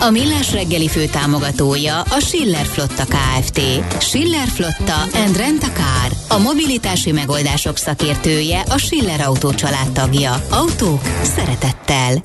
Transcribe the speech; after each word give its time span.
A 0.00 0.10
Millás 0.10 0.52
reggeli 0.52 0.88
fő 0.88 1.06
támogatója 1.06 2.00
a 2.00 2.20
Schiller 2.20 2.66
Flotta 2.66 3.04
KFT. 3.04 3.60
Schiller 4.00 4.48
Flotta 4.48 5.18
and 5.24 5.36
Rent 5.36 5.62
a 5.62 5.66
Car. 5.72 6.38
A 6.38 6.42
mobilitási 6.42 7.12
megoldások 7.12 7.76
szakértője 7.76 8.60
a 8.60 8.78
Schiller 8.78 9.20
Autó 9.20 9.52
tagja. 9.92 10.42
Autók 10.50 11.02
szeretettel. 11.22 12.24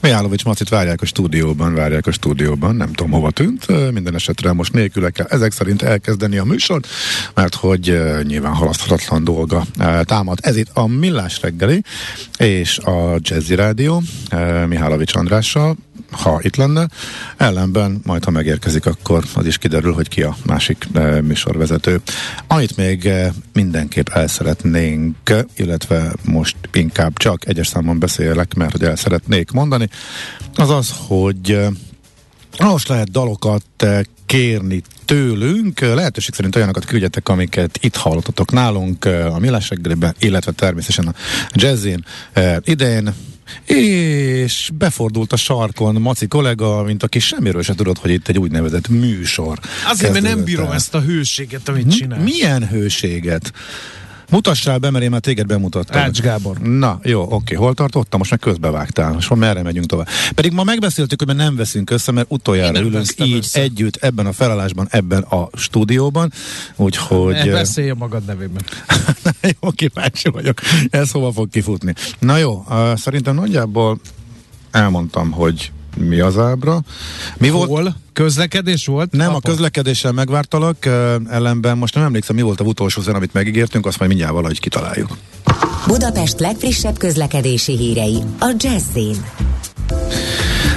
Mihálovics 0.00 0.44
Macit 0.44 0.68
várják 0.68 1.00
a 1.02 1.06
stúdióban, 1.06 1.74
várják 1.74 2.06
a 2.06 2.10
stúdióban, 2.10 2.74
nem 2.74 2.92
tudom 2.92 3.12
hova 3.12 3.30
tűnt, 3.30 3.92
minden 3.92 4.14
esetre 4.14 4.52
most 4.52 4.72
nélküle 4.72 5.10
kell 5.10 5.26
ezek 5.28 5.52
szerint 5.52 5.82
elkezdeni 5.82 6.38
a 6.38 6.44
műsort, 6.44 6.86
mert 7.34 7.54
hogy 7.54 8.00
nyilván 8.22 8.54
halaszthatatlan 8.54 9.24
dolga 9.24 9.64
támad. 10.02 10.38
Ez 10.42 10.56
itt 10.56 10.70
a 10.72 10.86
Millás 10.86 11.40
reggeli 11.40 11.82
és 12.38 12.78
a 12.78 13.16
Jazzy 13.18 13.54
Rádió 13.54 14.02
Mihálovics 14.66 15.14
Andrással, 15.14 15.76
ha 16.10 16.38
itt 16.42 16.56
lenne. 16.56 16.88
Ellenben, 17.36 18.00
majd 18.04 18.24
ha 18.24 18.30
megérkezik, 18.30 18.86
akkor 18.86 19.24
az 19.34 19.46
is 19.46 19.58
kiderül, 19.58 19.92
hogy 19.92 20.08
ki 20.08 20.22
a 20.22 20.36
másik 20.46 20.88
e, 20.94 21.20
műsorvezető. 21.20 22.00
Amit 22.46 22.76
még 22.76 23.06
e, 23.06 23.32
mindenképp 23.52 24.08
el 24.08 24.26
szeretnénk, 24.26 25.16
illetve 25.56 26.12
most 26.24 26.56
inkább 26.72 27.16
csak 27.16 27.48
egyes 27.48 27.66
számon 27.66 27.98
beszélek, 27.98 28.54
mert 28.54 28.72
hogy 28.72 28.82
el 28.82 28.96
szeretnék 28.96 29.50
mondani, 29.50 29.88
az 30.54 30.70
az, 30.70 30.94
hogy 31.06 31.50
e, 31.50 31.70
most 32.64 32.88
lehet 32.88 33.10
dalokat 33.10 33.64
kérni 34.26 34.82
tőlünk. 35.04 35.80
Lehetőség 35.80 36.34
szerint 36.34 36.56
olyanokat 36.56 36.84
küldjetek, 36.84 37.28
amiket 37.28 37.78
itt 37.82 37.96
hallottatok 37.96 38.52
nálunk 38.52 39.04
a 39.04 39.38
Millás 39.38 39.72
illetve 40.18 40.52
természetesen 40.52 41.06
a 41.06 41.14
Jazzin 41.52 42.04
idején 42.60 43.14
és 43.64 44.70
befordult 44.74 45.32
a 45.32 45.36
sarkon 45.36 45.94
Maci 45.94 46.26
kollega, 46.26 46.82
mint 46.82 47.02
aki 47.02 47.18
semmiről 47.18 47.62
se 47.62 47.74
tudott, 47.74 47.98
hogy 47.98 48.10
itt 48.10 48.28
egy 48.28 48.38
úgynevezett 48.38 48.88
műsor. 48.88 49.58
Azért, 49.86 50.12
mert 50.12 50.24
nem 50.24 50.44
bírom 50.44 50.70
ezt 50.70 50.94
a 50.94 51.00
hőséget, 51.00 51.68
amit 51.68 51.90
csinál. 51.96 52.20
Milyen 52.20 52.68
hőséget? 52.68 53.52
Mutassál 54.30 54.78
be, 54.78 54.90
mert 54.90 55.04
én 55.04 55.10
már 55.10 55.20
téged 55.20 55.46
bemutattam. 55.46 56.00
Rács 56.00 56.20
Gábor. 56.20 56.58
Na, 56.58 56.98
jó, 57.02 57.26
oké. 57.30 57.54
Hol 57.54 57.74
tartottam? 57.74 58.18
Most 58.18 58.30
meg 58.30 58.40
közbevágtál. 58.40 59.12
Most 59.12 59.34
merre 59.34 59.62
megyünk 59.62 59.86
tovább? 59.86 60.08
Pedig 60.34 60.52
ma 60.52 60.64
megbeszéltük, 60.64 61.22
hogy 61.24 61.36
nem 61.36 61.56
veszünk 61.56 61.90
össze, 61.90 62.12
mert 62.12 62.26
utoljára 62.30 62.80
ülünk 62.80 63.06
így 63.16 63.36
össze. 63.36 63.60
együtt 63.60 63.96
ebben 63.96 64.26
a 64.26 64.32
felállásban, 64.32 64.88
ebben 64.90 65.22
a 65.22 65.48
stúdióban. 65.52 66.32
Úgyhogy... 66.76 67.34
Ne, 67.34 67.50
beszélj 67.50 67.90
a 67.90 67.94
magad 67.94 68.24
nevében. 68.24 68.62
jó, 69.60 69.70
kíváncsi 69.70 70.28
vagyok. 70.28 70.60
Ez 70.90 71.10
hova 71.10 71.32
fog 71.32 71.48
kifutni? 71.48 71.94
Na 72.18 72.36
jó, 72.36 72.64
uh, 72.68 72.96
szerintem 72.96 73.34
nagyjából 73.34 74.00
elmondtam, 74.70 75.30
hogy 75.30 75.72
mi 75.96 76.20
az 76.20 76.38
ábra. 76.38 76.80
Mi 77.36 77.48
Hol? 77.48 77.66
volt? 77.66 77.94
Közlekedés 78.12 78.86
volt? 78.86 79.12
Nem, 79.12 79.28
Apa. 79.28 79.36
a 79.36 79.40
közlekedéssel 79.40 80.12
megvártalak, 80.12 80.86
ellenben 81.30 81.78
most 81.78 81.94
nem 81.94 82.04
emlékszem, 82.04 82.36
mi 82.36 82.42
volt 82.42 82.60
a 82.60 82.64
utolsó 82.64 83.02
zen, 83.02 83.14
amit 83.14 83.32
megígértünk, 83.32 83.86
azt 83.86 83.98
majd 83.98 84.10
mindjárt 84.10 84.34
valahogy 84.34 84.60
kitaláljuk. 84.60 85.16
Budapest 85.86 86.40
legfrissebb 86.40 86.98
közlekedési 86.98 87.76
hírei 87.76 88.22
a 88.38 88.54
Jazzin. 88.58 89.24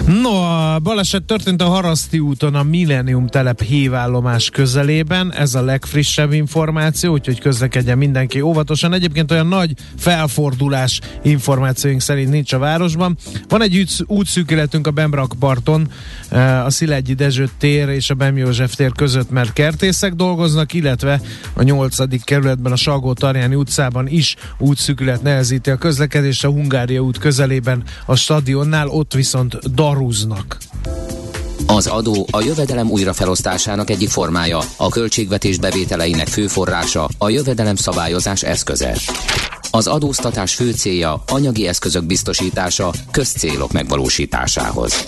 No, 0.08 0.30
a 0.30 0.80
baleset 0.80 1.24
történt 1.24 1.62
a 1.62 1.66
Haraszti 1.66 2.20
úton 2.20 2.56
a 2.56 2.64
Millennium 2.64 3.28
telep 3.28 3.62
hévállomás 3.62 4.50
közelében. 4.50 5.34
Ez 5.34 5.56
a 5.56 5.62
legfrissebb 5.62 6.34
információ, 6.34 7.12
úgyhogy 7.12 7.40
közlekedjen 7.40 7.98
mindenki 7.98 8.42
óvatosan. 8.42 8.94
Egyébként 8.94 9.32
olyan 9.32 9.48
nagy 9.48 9.74
felfordulás 9.98 11.00
információink 11.24 12.02
szerint 12.02 12.30
nincs 12.30 12.54
a 12.54 12.58
városban. 12.58 13.18
Van 13.48 13.62
egy 13.62 14.04
útszűkületünk 14.08 14.88
a 14.88 14.92
Bembrak 14.92 15.34
parton, 15.40 15.88
a 16.66 16.70
Szilegyi 16.70 17.14
Dezső 17.14 17.50
tér 17.58 17.90
és 17.90 18.10
a 18.10 18.14
Bem 18.14 18.38
József 18.38 18.76
tér 18.76 18.92
között, 18.92 19.30
mert 19.30 19.54
kertészek 19.54 20.14
dolgoznak, 20.14 20.74
illetve 20.74 21.22
a 21.54 21.64
8. 21.64 22.24
kerületben 22.24 22.72
a 22.72 22.76
Salgó 22.76 23.14
Tarjáni 23.14 23.56
utcában 23.56 24.08
is 24.08 24.36
útszűkület 24.58 25.22
nehezíti 25.22 25.70
a 25.70 25.78
közlekedést 25.78 26.46
a 26.46 26.50
Hungária 26.50 27.02
út 27.02 27.18
közelében 27.18 27.84
a 28.06 28.16
stadionnál, 28.16 28.88
ott 28.88 29.14
viszont 29.14 29.74
dar 29.74 29.98
darúznak. 30.00 30.58
Az 31.68 31.88
adó 31.88 32.28
a 32.32 32.42
jövedelem 32.42 32.90
újrafelosztásának 32.90 33.90
egyik 33.90 34.10
formája, 34.10 34.60
a 34.78 34.90
költségvetés 34.90 35.58
bevételeinek 35.58 36.28
fő 36.28 36.48
forrása, 36.48 37.10
a 37.18 37.30
jövedelem 37.30 37.76
szabályozás 37.76 38.44
eszköze. 38.44 38.98
Az 39.72 39.88
adóztatás 39.88 40.56
fő 40.56 40.72
célja 40.72 41.24
anyagi 41.28 41.68
eszközök 41.68 42.04
biztosítása 42.04 42.94
közcélok 43.12 43.72
megvalósításához. 43.72 45.08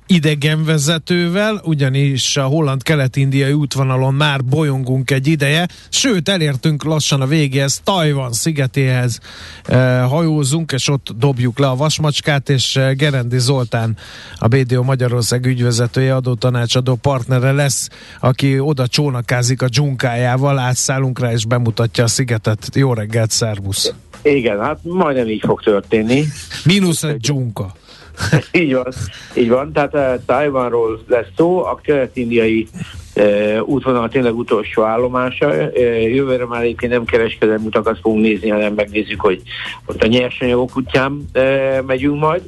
idegenvezetővel, 0.11 1.61
ugyanis 1.63 2.37
a 2.37 2.43
holland-kelet-indiai 2.43 3.53
útvonalon 3.53 4.13
már 4.13 4.43
bolyongunk 4.43 5.11
egy 5.11 5.27
ideje, 5.27 5.67
sőt 5.89 6.29
elértünk 6.29 6.83
lassan 6.83 7.21
a 7.21 7.25
végéhez, 7.25 7.81
Tajvan 7.83 8.31
szigetéhez 8.31 9.19
e, 9.65 9.99
hajózunk, 10.01 10.71
és 10.71 10.87
ott 10.87 11.07
dobjuk 11.17 11.59
le 11.59 11.67
a 11.67 11.75
vasmacskát, 11.75 12.49
és 12.49 12.79
Gerendi 12.95 13.39
Zoltán, 13.39 13.97
a 14.35 14.47
BDO 14.47 14.83
Magyarország 14.83 15.45
ügyvezetője, 15.45 16.15
adótanácsadó 16.15 16.95
partnere 16.95 17.51
lesz, 17.51 17.89
aki 18.19 18.59
oda 18.59 18.87
csónakázik 18.87 19.61
a 19.61 19.67
dzsunkájával, 19.67 20.59
átszállunk 20.59 21.19
rá, 21.19 21.31
és 21.31 21.45
bemutatja 21.45 22.03
a 22.03 22.07
szigetet. 22.07 22.69
Jó 22.73 22.93
reggelt, 22.93 23.31
szervusz! 23.31 23.93
Igen, 24.23 24.59
hát 24.59 24.79
majdnem 24.83 25.27
így 25.27 25.43
fog 25.45 25.61
történni. 25.61 26.23
Mínusz 26.65 27.03
egy 27.03 27.17
dzsunka. 27.17 27.73
így 28.51 28.73
van, 28.73 28.87
így 29.35 29.49
van. 29.49 29.71
Tehát 29.71 29.93
uh, 29.93 30.25
Taiwanról 30.25 30.99
lesz 31.07 31.27
szó, 31.37 31.63
a 31.65 31.79
kelet-indiai 31.83 32.67
uh, 33.15 33.59
útvonal 33.65 34.09
tényleg 34.09 34.35
utolsó 34.35 34.83
állomása. 34.83 35.47
Uh, 35.47 36.13
jövőre 36.13 36.45
már 36.45 36.63
egyébként 36.63 36.91
nem 36.91 37.05
kereskedelmi 37.05 37.65
utakat 37.65 37.99
fogunk 38.01 38.21
nézni, 38.21 38.49
hanem 38.49 38.73
megnézzük, 38.73 39.21
hogy 39.21 39.41
ott 39.85 40.03
a 40.03 40.07
nyersanyagok 40.07 40.77
útján 40.77 41.25
uh, 41.33 41.81
megyünk 41.85 42.19
majd. 42.19 42.41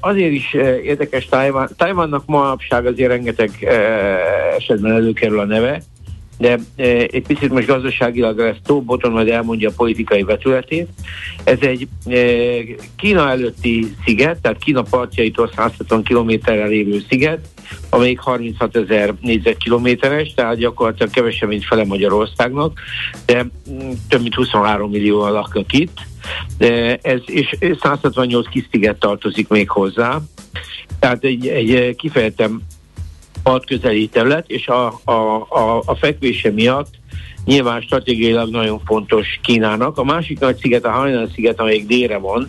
Azért 0.00 0.32
is 0.32 0.52
érdekes 0.84 1.26
Taiwan. 1.26 1.68
Taiwannak 1.76 2.26
manapság 2.26 2.86
azért 2.86 3.08
rengeteg 3.08 3.50
esetben 4.56 4.92
előkerül 4.92 5.38
a 5.38 5.44
neve, 5.44 5.82
de 6.40 6.58
e, 6.76 6.82
egy 6.86 7.24
picit 7.26 7.52
most 7.52 7.66
gazdaságilag 7.66 8.38
lesz 8.38 8.56
Tó 8.64 8.82
Boton 8.82 9.12
majd 9.12 9.28
elmondja 9.28 9.68
a 9.68 9.72
politikai 9.76 10.22
vetületét. 10.22 10.88
Ez 11.44 11.58
egy 11.60 11.88
e, 12.06 12.16
Kína 12.96 13.30
előtti 13.30 13.94
sziget, 14.04 14.40
tehát 14.40 14.58
Kína 14.58 14.82
partjaitól 14.82 15.50
160 15.56 16.02
kilométerre 16.02 16.66
lévő 16.66 17.02
sziget, 17.08 17.38
amelyik 17.90 18.18
36 18.18 18.76
ezer 18.76 19.14
négyzetkilométeres, 19.20 20.34
tehát 20.34 20.56
gyakorlatilag 20.56 21.12
kevesebb, 21.12 21.48
mint 21.48 21.64
fele 21.64 21.84
Magyarországnak, 21.84 22.80
de 23.26 23.42
mm, 23.42 23.90
több 24.08 24.20
mint 24.22 24.34
23 24.34 24.90
millió 24.90 25.28
laknak 25.28 25.72
itt. 25.72 25.98
De 26.58 26.98
ez, 27.02 27.20
és 27.26 27.56
168 27.80 28.48
kis 28.48 28.64
sziget 28.70 28.98
tartozik 28.98 29.48
még 29.48 29.70
hozzá. 29.70 30.20
Tehát 30.98 31.24
egy, 31.24 31.46
egy 31.46 31.96
kifejezetten 31.96 32.62
közeli 33.66 34.08
terület, 34.08 34.44
és 34.50 34.68
a, 34.68 35.00
a, 35.04 35.12
a, 35.48 35.82
a 35.84 35.94
fekvése 35.94 36.50
miatt 36.50 36.98
nyilván 37.44 37.80
stratégiailag 37.80 38.50
nagyon 38.50 38.80
fontos 38.84 39.38
Kínának. 39.42 39.98
A 39.98 40.04
másik 40.04 40.38
nagy 40.38 40.56
sziget, 40.56 40.84
a 40.84 40.90
Hainan 40.90 41.30
sziget, 41.34 41.60
amelyik 41.60 41.86
délre 41.86 42.18
van, 42.18 42.48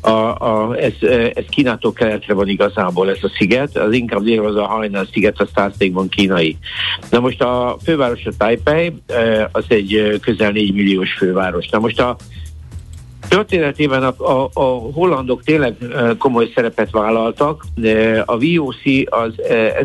a, 0.00 0.10
a, 0.10 0.76
ez, 0.76 0.92
ez 1.34 1.44
Kínától 1.48 1.92
keletre 1.92 2.34
van 2.34 2.48
igazából 2.48 3.10
ez 3.10 3.18
a 3.22 3.32
sziget, 3.38 3.76
az 3.76 3.92
inkább 3.92 4.22
délre 4.22 4.46
az 4.46 4.56
a 4.56 4.66
Hainan 4.66 5.08
sziget, 5.12 5.40
az 5.40 5.48
száztékban 5.54 6.08
kínai. 6.08 6.56
Na 7.10 7.20
most 7.20 7.42
a 7.42 7.76
főváros 7.84 8.24
a 8.24 8.30
Taipei, 8.38 8.92
az 9.52 9.64
egy 9.68 10.18
közel 10.20 10.50
4 10.50 10.74
milliós 10.74 11.12
főváros. 11.12 11.68
Na 11.68 11.78
most 11.78 12.00
a 12.00 12.16
Történetében 13.28 14.02
a, 14.02 14.14
a, 14.32 14.50
a 14.52 14.62
hollandok 14.92 15.42
tényleg 15.42 15.76
komoly 16.18 16.50
szerepet 16.54 16.90
vállaltak. 16.90 17.64
A 18.24 18.38
VOC 18.38 18.76
az 19.04 19.32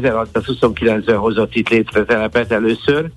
1629-ben 0.02 1.18
hozott 1.18 1.56
itt 1.56 1.70
létre 1.70 2.04
telepet 2.06 2.52
először, 2.52 3.10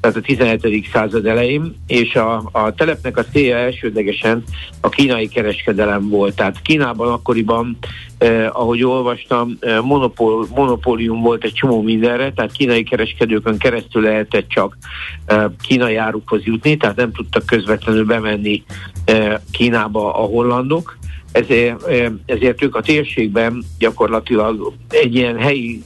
tehát 0.00 0.16
a 0.16 0.20
17. 0.20 0.88
század 0.92 1.26
elején, 1.26 1.74
és 1.86 2.14
a, 2.14 2.48
a 2.52 2.74
telepnek 2.74 3.16
a 3.16 3.24
célja 3.24 3.56
elsődlegesen 3.56 4.44
a 4.80 4.88
kínai 4.88 5.28
kereskedelem 5.28 6.08
volt. 6.08 6.34
Tehát 6.34 6.62
Kínában 6.62 7.12
akkoriban, 7.12 7.78
eh, 8.18 8.60
ahogy 8.60 8.84
olvastam, 8.84 9.56
eh, 9.60 9.80
monopól, 9.82 10.46
monopólium 10.54 11.20
volt 11.20 11.44
egy 11.44 11.52
csomó 11.52 11.82
mindenre, 11.82 12.32
tehát 12.32 12.52
kínai 12.52 12.82
kereskedőkön 12.82 13.58
keresztül 13.58 14.02
lehetett 14.02 14.48
csak 14.48 14.78
eh, 15.26 15.44
kínai 15.60 15.96
árukhoz 15.96 16.44
jutni, 16.44 16.76
tehát 16.76 16.96
nem 16.96 17.12
tudtak 17.12 17.46
közvetlenül 17.46 18.04
bemenni 18.04 18.62
eh, 19.04 19.34
Kínába 19.50 20.14
a 20.14 20.22
hollandok, 20.22 20.98
ezért, 21.32 21.86
eh, 21.86 22.10
ezért 22.26 22.62
ők 22.62 22.74
a 22.74 22.80
térségben 22.80 23.64
gyakorlatilag 23.78 24.72
egy 24.88 25.14
ilyen 25.14 25.36
helyi 25.36 25.82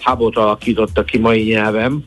hábot 0.00 0.36
alakítottak 0.36 1.06
ki 1.06 1.18
mai 1.18 1.42
nyelven, 1.42 2.04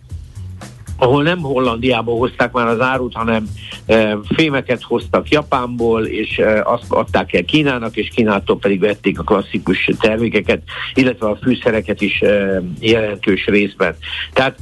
ahol 0.97 1.23
nem 1.23 1.39
Hollandiából 1.39 2.17
hozták 2.17 2.51
már 2.51 2.67
az 2.67 2.81
árut, 2.81 3.13
hanem 3.13 3.47
e, 3.85 4.17
fémeket 4.35 4.81
hoztak 4.81 5.29
Japánból, 5.29 6.05
és 6.05 6.37
e, 6.37 6.61
azt 6.63 6.91
adták 6.91 7.33
el 7.33 7.43
Kínának, 7.43 7.95
és 7.95 8.09
Kínától 8.15 8.57
pedig 8.57 8.79
vették 8.79 9.19
a 9.19 9.23
klasszikus 9.23 9.89
termékeket, 9.99 10.61
illetve 10.93 11.27
a 11.27 11.37
fűszereket 11.41 12.01
is 12.01 12.21
e, 12.21 12.61
jelentős 12.79 13.45
részben. 13.45 13.95
Tehát 14.33 14.57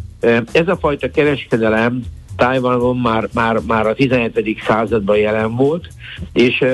ez 0.52 0.68
a 0.68 0.78
fajta 0.78 1.12
kereskedelem 1.12 2.02
Tájvanon 2.36 2.98
már, 2.98 3.28
már, 3.34 3.60
már 3.68 3.88
a 3.88 3.94
17. 3.94 4.62
században 4.68 5.18
jelen 5.18 5.56
volt, 5.56 5.88
és, 6.34 6.66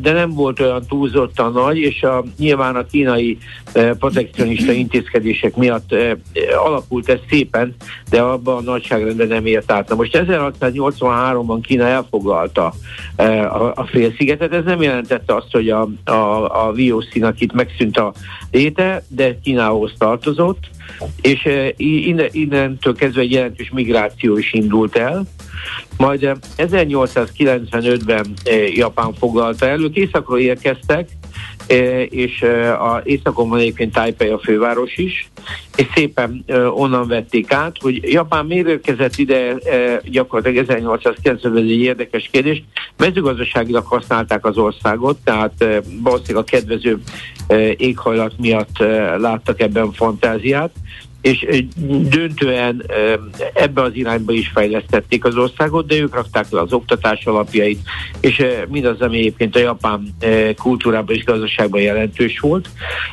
de 0.00 0.12
nem 0.12 0.30
volt 0.34 0.60
olyan 0.60 0.86
túlzottan 0.88 1.52
nagy, 1.52 1.76
és 1.76 2.02
a, 2.02 2.24
nyilván 2.38 2.76
a 2.76 2.86
kínai 2.86 3.38
protekcionista 3.72 4.72
intézkedések 4.72 5.56
miatt 5.56 5.94
alakult 6.64 7.08
ez 7.08 7.18
szépen, 7.28 7.74
de 8.10 8.20
abban 8.20 8.56
a 8.56 8.70
nagyságrendben 8.70 9.28
nem 9.28 9.46
ért 9.46 9.72
át. 9.72 9.88
Na 9.88 9.94
most 9.94 10.24
1683-ban 10.26 11.58
Kína 11.62 11.84
elfoglalta 11.84 12.72
a, 13.74 13.84
félszigetet, 13.84 14.52
ez 14.52 14.64
nem 14.64 14.82
jelentette 14.82 15.34
azt, 15.34 15.52
hogy 15.52 15.70
a, 15.70 15.88
a, 16.04 16.66
a 16.66 16.72
VOC-nak 16.76 17.40
itt 17.40 17.52
megszűnt 17.52 17.96
a 17.96 18.12
léte, 18.50 19.02
de 19.08 19.38
Kínához 19.42 19.92
tartozott, 19.98 20.70
és 21.20 21.48
innen, 21.76 22.28
innentől 22.30 22.94
kezdve 22.94 23.20
egy 23.20 23.32
jelentős 23.32 23.70
migráció 23.70 24.38
is 24.38 24.52
indult 24.52 24.96
el. 24.96 25.24
Majd 25.96 26.36
1895-ben 26.56 28.26
eh, 28.44 28.54
eh, 28.54 28.76
Japán 28.76 29.14
foglalta 29.14 29.66
el, 29.66 29.80
ők 29.80 29.96
északról 29.96 30.38
érkeztek, 30.38 31.08
és 32.08 32.42
a 32.80 33.00
északon 33.04 33.48
van 33.48 33.58
egyébként 33.58 33.92
Taipei 33.92 34.28
a 34.28 34.38
főváros 34.38 34.96
is, 34.96 35.30
és 35.76 35.86
szépen 35.94 36.44
onnan 36.70 37.08
vették 37.08 37.52
át, 37.52 37.76
hogy 37.80 38.12
Japán 38.12 38.46
miért 38.46 38.68
érkezett 38.68 39.16
ide 39.16 39.54
gyakorlatilag 40.04 40.64
1890 40.64 41.52
ben 41.52 41.62
egy 41.62 41.70
érdekes 41.70 42.28
kérdés. 42.32 42.62
Mezőgazdaságilag 42.96 43.84
használták 43.86 44.44
az 44.44 44.56
országot, 44.56 45.18
tehát 45.24 45.64
valószínűleg 46.02 46.42
a 46.42 46.50
kedvező 46.50 46.98
éghajlat 47.76 48.32
miatt 48.38 48.78
láttak 49.18 49.60
ebben 49.60 49.92
fantáziát, 49.92 50.70
és 51.20 51.46
döntően 52.08 52.84
ebbe 53.54 53.82
az 53.82 53.94
irányba 53.94 54.32
is 54.32 54.50
fejlesztették 54.54 55.24
az 55.24 55.36
országot, 55.36 55.86
de 55.86 55.94
ők 55.94 56.14
rakták 56.14 56.50
le 56.50 56.60
az 56.60 56.72
oktatás 56.72 57.26
alapjait, 57.26 57.80
és 58.20 58.44
mindaz, 58.68 59.00
ami 59.00 59.18
egyébként 59.18 59.56
a 59.56 59.58
japán 59.58 60.16
kultúrában 60.56 61.14
és 61.16 61.24
gazdaságban 61.24 61.80
jelentős 61.80 62.38
volt. 62.38 62.68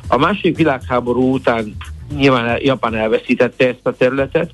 A 0.08 0.18
második 0.18 0.58
világháború 0.58 1.34
után 1.34 1.76
nyilván 2.16 2.60
Japán 2.62 2.96
elveszítette 2.96 3.68
ezt 3.68 3.80
a 3.88 3.96
területet, 3.96 4.52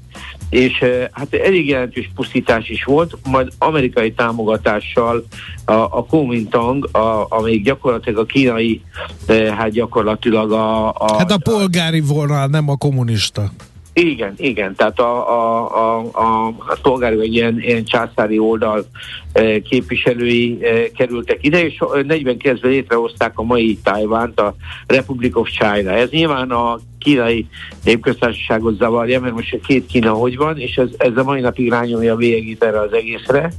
és 0.51 0.86
hát 1.12 1.33
elég 1.33 1.68
jelentős 1.68 2.12
pusztítás 2.15 2.69
is 2.69 2.83
volt, 2.83 3.18
majd 3.24 3.51
amerikai 3.57 4.13
támogatással 4.13 5.25
a, 5.65 5.74
a 5.74 6.06
Kuomintang, 6.09 6.95
a, 6.95 7.25
amelyik 7.30 7.63
gyakorlatilag 7.63 8.19
a 8.19 8.25
kínai, 8.25 8.81
hát 9.27 9.69
gyakorlatilag 9.69 10.51
a... 10.51 10.89
a 10.89 11.18
hát 11.18 11.31
a 11.31 11.38
polgári 11.38 12.01
vonal, 12.01 12.48
nem 12.48 12.69
a 12.69 12.75
kommunista. 12.75 13.51
Igen, 13.94 14.34
igen, 14.38 14.76
tehát 14.76 15.00
a, 15.00 15.30
a, 15.30 15.70
a, 15.76 16.00
a, 16.14 16.48
a 16.48 16.78
polgári 16.82 17.16
vagy 17.16 17.34
ilyen, 17.34 17.62
ilyen 17.62 17.84
császári 17.84 18.40
oldal 18.40 18.86
e, 19.34 19.62
képviselői 19.62 20.64
e, 20.64 20.92
kerültek 20.92 21.38
ide, 21.42 21.66
és 21.66 21.78
49-ben 21.80 22.60
létrehozták 22.62 23.40
a 23.40 23.44
mai 23.44 23.80
Tájvánt, 23.84 24.40
a 24.40 24.56
Republic 24.88 25.36
of 25.36 25.50
China. 25.50 25.92
Ez 25.92 26.10
nyilván 26.10 26.52
a 26.52 26.80
kínai 27.00 27.48
népköztársaságot 27.84 28.78
zavarja, 28.78 29.20
mert 29.20 29.34
most 29.34 29.54
a 29.54 29.58
két 29.68 29.86
Kína 29.86 30.12
hogy 30.12 30.38
van, 30.38 30.58
és 30.58 30.76
ez, 30.76 30.90
ez 30.98 31.18
a 31.18 31.24
mai 31.24 31.42
napig 31.42 31.70
rányomja 31.70 32.16
a 32.16 32.18
erre 32.60 32.80
az 32.80 32.94
egészre. 32.94 33.52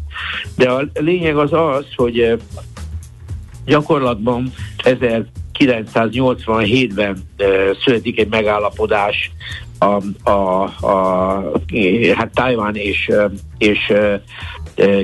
De 0.57 0.71
a 0.71 0.89
lényeg 0.95 1.37
az 1.37 1.53
az, 1.53 1.85
hogy 1.97 2.39
gyakorlatban 3.65 4.53
1987-ben 4.83 7.17
születik 7.85 8.19
egy 8.19 8.29
megállapodás 8.29 9.31
a, 9.83 10.31
a, 10.31 10.63
a 10.87 11.43
hát 12.15 12.31
Tajván 12.35 12.77
és, 12.77 13.11
és 13.59 13.93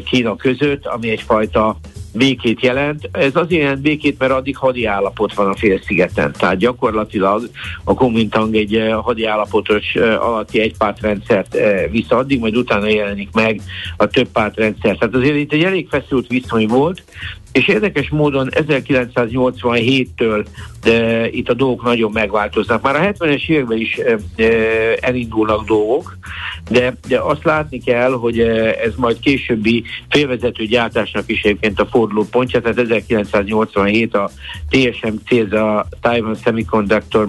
Kína 0.05 0.37
között, 0.37 0.87
ami 0.87 1.11
egyfajta 1.11 1.79
békét 2.13 2.61
jelent. 2.61 3.09
Ez 3.13 3.37
azért 3.37 3.63
jelent 3.63 3.81
békét, 3.81 4.19
mert 4.19 4.33
addig 4.33 4.57
hadi 4.57 4.85
állapot 4.85 5.35
van 5.35 5.47
a 5.49 5.57
félszigeten. 5.57 6.33
Tehát 6.39 6.57
gyakorlatilag 6.57 7.51
a 7.85 7.95
Kuomintang 7.95 8.55
egy 8.55 8.95
hadi 9.03 9.25
állapotos 9.25 9.95
alatti 10.21 10.61
egypártrendszert 10.61 11.57
visz 11.91 12.11
addig, 12.11 12.41
majd 12.41 12.57
utána 12.57 12.89
jelenik 12.89 13.29
meg 13.33 13.61
a 13.97 14.07
több 14.07 14.29
pártrendszer. 14.29 14.97
Tehát 14.97 15.15
azért 15.15 15.37
itt 15.37 15.53
egy 15.53 15.65
elég 15.65 15.89
feszült 15.89 16.27
viszony 16.27 16.67
volt, 16.67 17.03
és 17.58 17.69
érdekes 17.69 18.08
módon 18.08 18.49
1987-től 18.50 20.46
e, 20.82 21.26
itt 21.26 21.49
a 21.49 21.55
dolgok 21.55 21.82
nagyon 21.82 22.10
megváltoznak. 22.12 22.82
Már 22.82 22.96
a 22.96 23.12
70-es 23.12 23.49
években 23.49 23.78
is 23.78 23.99
e, 23.99 24.19
elindulnak 25.00 25.66
dolgok, 25.66 26.19
de, 26.70 26.96
de 27.08 27.20
azt 27.20 27.44
látni 27.44 27.78
kell, 27.78 28.10
hogy 28.10 28.40
ez 28.84 28.94
majd 28.96 29.19
későbbi 29.19 29.84
félvezető 30.08 30.64
gyártásnak 30.64 31.25
is 31.26 31.43
egyébként 31.43 31.81
a 31.81 31.87
fordulópontja, 31.87 32.60
tehát 32.60 32.78
1987 32.78 34.14
a 34.14 34.31
TSMC, 34.70 35.52
a 35.52 35.87
Taiwan 36.00 36.34
Semiconductor 36.34 37.26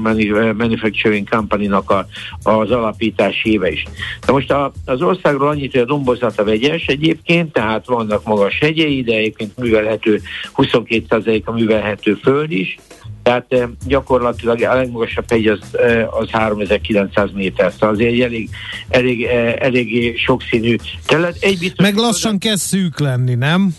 Manufacturing 0.58 1.30
Company-nak 1.30 1.92
a, 1.92 2.06
az 2.44 2.72
alapítási 2.72 3.52
éve 3.52 3.72
is. 3.72 3.84
Na 4.26 4.34
most 4.34 4.52
a, 4.52 4.72
az 4.86 5.02
országról 5.02 5.48
annyit, 5.48 5.72
hogy 5.72 5.82
a 5.82 5.86
dombozata 5.86 6.44
vegyes 6.44 6.86
egyébként, 6.86 7.54
tehát 7.54 7.86
vannak 7.86 8.24
magas 8.24 8.60
hegyei, 8.60 9.04
de 9.04 9.14
egyébként 9.14 9.58
művelhető 9.58 10.19
22% 10.56 11.44
a 11.44 11.52
művelhető 11.52 12.14
föld 12.14 12.52
is, 12.52 12.78
tehát 13.24 13.46
eh, 13.50 13.68
gyakorlatilag 13.88 14.62
a 14.62 14.76
legmagasabb 14.76 15.30
hegy 15.30 15.48
az, 15.48 15.60
eh, 15.72 16.18
az 16.20 16.30
3900 16.30 17.30
méter, 17.34 17.72
szóval 17.72 17.90
azért 17.90 18.12
egy 18.12 18.22
elég, 18.22 18.50
elég, 18.90 19.24
eh, 19.24 19.54
elég 19.60 20.18
sokszínű 20.18 20.76
terület. 21.06 21.38
Egy 21.40 21.60
biztos, 21.60 21.86
Meg 21.86 21.96
lassan 21.96 22.34
az, 22.34 22.38
kezd 22.40 22.62
szűk 22.62 23.00
lenni, 23.00 23.36
nem? 23.36 23.76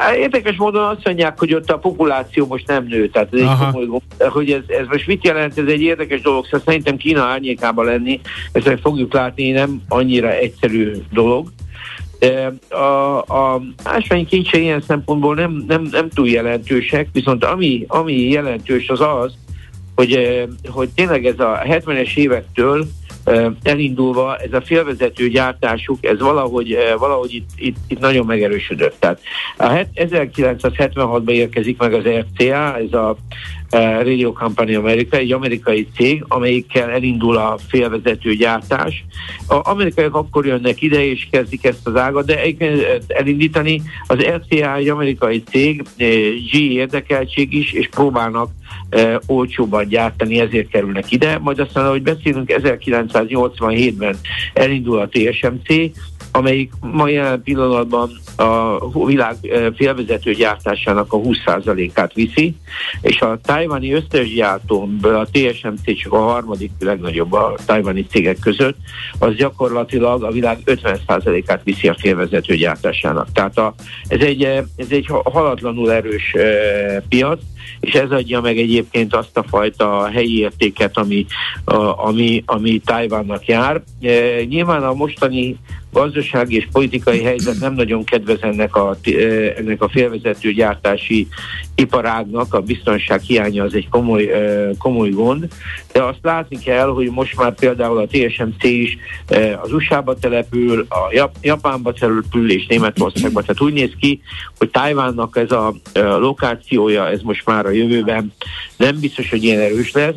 Hát 0.00 0.14
érdekes 0.14 0.56
módon 0.56 0.84
azt 0.84 1.04
mondják, 1.04 1.38
hogy 1.38 1.54
ott 1.54 1.70
a 1.70 1.78
populáció 1.78 2.46
most 2.46 2.66
nem 2.66 2.84
nő, 2.84 3.08
tehát 3.08 3.28
ez 3.32 3.40
egy 3.40 3.56
komoly, 3.58 4.00
hogy 4.18 4.50
ez, 4.50 4.62
ez 4.66 4.86
most 4.88 5.06
mit 5.06 5.24
jelent, 5.24 5.58
ez 5.58 5.66
egy 5.66 5.80
érdekes 5.80 6.20
dolog, 6.20 6.44
szóval 6.44 6.60
szerintem 6.64 6.96
Kína 6.96 7.22
árnyékában 7.22 7.84
lenni, 7.84 8.20
ezt 8.52 8.80
fogjuk 8.82 9.12
látni, 9.12 9.50
nem 9.50 9.82
annyira 9.88 10.30
egyszerű 10.32 10.92
dolog. 11.12 11.48
A, 12.68 13.18
a 13.18 13.62
ásványkincse 13.84 14.58
ilyen 14.58 14.80
szempontból 14.80 15.34
nem, 15.34 15.64
nem, 15.66 15.88
nem 15.90 16.08
túl 16.08 16.28
jelentősek, 16.28 17.08
viszont 17.12 17.44
ami, 17.44 17.84
ami 17.88 18.12
jelentős 18.12 18.88
az 18.88 19.00
az, 19.00 19.32
hogy, 19.94 20.44
hogy 20.68 20.88
tényleg 20.88 21.26
ez 21.26 21.40
a 21.40 21.62
70-es 21.64 22.16
évektől 22.16 22.86
elindulva 23.62 24.36
ez 24.36 24.52
a 24.52 24.60
félvezető 24.60 25.28
gyártásuk, 25.28 26.04
ez 26.04 26.20
valahogy, 26.20 26.76
valahogy 26.98 27.34
itt, 27.34 27.50
itt, 27.56 27.76
itt 27.88 27.98
nagyon 27.98 28.26
megerősödött. 28.26 28.96
Tehát 28.98 29.20
a 29.56 29.68
1976-ban 29.94 31.30
érkezik 31.30 31.78
meg 31.78 31.92
az 31.92 32.04
RCA, 32.04 32.78
ez 32.78 32.92
a 32.92 33.16
Radio 33.70 34.32
Company 34.32 34.74
America, 34.74 35.16
egy 35.16 35.32
amerikai 35.32 35.88
cég, 35.96 36.24
amelyikkel 36.28 36.90
elindul 36.90 37.36
a 37.36 37.58
félvezető 37.68 38.34
gyártás. 38.34 39.04
A 39.46 39.70
amerikaiak 39.70 40.14
akkor 40.14 40.46
jönnek 40.46 40.82
ide 40.82 41.04
és 41.04 41.28
kezdik 41.30 41.64
ezt 41.64 41.86
az 41.86 41.96
ágat, 41.96 42.26
de 42.26 42.42
elindítani 43.06 43.82
az 44.06 44.18
RCA 44.18 44.76
egy 44.76 44.88
amerikai 44.88 45.42
cég, 45.42 45.82
G 46.52 46.54
érdekeltség 46.54 47.54
is, 47.54 47.72
és 47.72 47.88
próbálnak 47.88 48.50
olcsóban 49.26 49.88
gyártani, 49.88 50.40
ezért 50.40 50.68
kerülnek 50.68 51.12
ide. 51.12 51.38
Majd 51.38 51.58
aztán, 51.58 51.84
ahogy 51.84 52.02
beszélünk, 52.02 52.52
1987-ben 52.62 54.16
elindul 54.54 54.98
a 54.98 55.08
TSMC, 55.08 55.90
amelyik 56.32 56.72
ma 56.80 57.08
jelen 57.08 57.42
pillanatban 57.42 58.10
a 58.36 59.06
világ 59.06 59.36
félvezető 59.76 60.32
gyártásának 60.32 61.12
a 61.12 61.20
20%-át 61.20 62.12
viszi, 62.12 62.54
és 63.00 63.20
a 63.20 63.38
tájvani 63.42 63.92
összes 63.92 64.34
gyártón, 64.34 64.98
a 65.02 65.26
TSMC 65.30 66.02
csak 66.02 66.12
a 66.12 66.18
harmadik 66.18 66.70
legnagyobb 66.78 67.32
a 67.32 67.54
tájvani 67.66 68.06
cégek 68.10 68.38
között, 68.38 68.76
az 69.18 69.34
gyakorlatilag 69.34 70.22
a 70.22 70.30
világ 70.30 70.58
50%-át 70.66 71.60
viszi 71.64 71.88
a 71.88 71.96
félvezető 71.98 72.54
gyártásának. 72.54 73.32
Tehát 73.32 73.58
a, 73.58 73.74
ez, 74.08 74.20
egy, 74.20 74.42
ez 74.76 74.86
egy 74.88 75.06
halatlanul 75.24 75.92
erős 75.92 76.34
e, 76.34 77.02
piac, 77.08 77.40
és 77.80 77.92
ez 77.92 78.10
adja 78.10 78.40
meg 78.40 78.58
egyébként 78.58 79.14
azt 79.14 79.36
a 79.36 79.42
fajta 79.42 80.08
helyi 80.12 80.38
értéket, 80.38 80.96
ami, 80.98 81.26
ami, 81.96 82.42
ami 82.46 82.78
Tájvánnak 82.78 83.46
jár. 83.46 83.82
E, 84.00 84.42
nyilván 84.44 84.82
a 84.82 84.94
mostani 84.94 85.56
gazdasági 85.92 86.56
és 86.56 86.68
politikai 86.72 87.22
helyzet 87.22 87.58
nem 87.58 87.74
nagyon 87.74 88.04
kedvez 88.04 88.38
ennek 88.40 88.76
a, 88.76 88.96
e, 89.02 89.10
ennek 89.56 89.82
a 89.82 89.88
félvezető 89.88 90.52
gyártási 90.52 91.28
iparágnak, 91.74 92.54
a 92.54 92.60
biztonság 92.60 93.20
hiánya 93.20 93.64
az 93.64 93.74
egy 93.74 93.88
komoly, 93.88 94.24
e, 94.24 94.70
komoly 94.78 95.10
gond, 95.10 95.48
de 95.92 96.02
azt 96.02 96.18
látni 96.22 96.58
kell, 96.58 96.88
hogy 96.88 97.10
most 97.10 97.36
már 97.36 97.54
például 97.54 97.98
a 97.98 98.06
TSMC 98.06 98.64
is 98.64 98.98
az 99.62 99.72
USA-ba 99.72 100.14
települ, 100.14 100.86
a 100.88 101.30
Japánba 101.40 101.92
települ 101.92 102.50
és 102.50 102.66
Németországba, 102.66 103.40
tehát 103.40 103.60
úgy 103.60 103.72
néz 103.72 103.92
ki, 104.00 104.20
hogy 104.58 104.70
Tájvánnak 104.70 105.36
ez 105.36 105.52
a 105.52 105.74
lokációja, 106.18 107.08
ez 107.08 107.20
most 107.22 107.46
már 107.52 107.66
a 107.66 107.70
jövőben 107.70 108.32
nem 108.76 109.00
biztos, 109.00 109.30
hogy 109.30 109.44
ilyen 109.44 109.60
erős 109.60 109.92
lesz. 109.92 110.14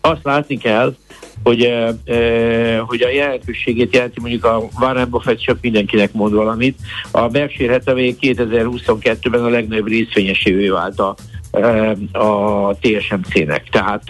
Azt 0.00 0.24
látni 0.24 0.56
kell, 0.58 0.94
hogy, 1.42 1.62
e, 1.62 1.94
e, 2.04 2.78
hogy 2.78 3.02
a 3.02 3.10
jelentőségét 3.10 3.94
jelenti 3.94 4.20
mondjuk 4.20 4.44
a 4.44 4.68
Warren 4.80 5.10
Buffett 5.10 5.38
csak 5.38 5.58
mindenkinek 5.60 6.12
mond 6.12 6.34
valamit. 6.34 6.78
A 7.10 7.28
Berkshire 7.28 7.72
Hathaway 7.72 8.14
2022-ben 8.20 9.44
a 9.44 9.48
legnagyobb 9.48 9.88
részvényesévé 9.88 10.68
vált 10.68 10.98
a, 10.98 11.14
a 12.12 12.74
TSMC-nek. 12.80 13.68
Tehát 13.68 14.02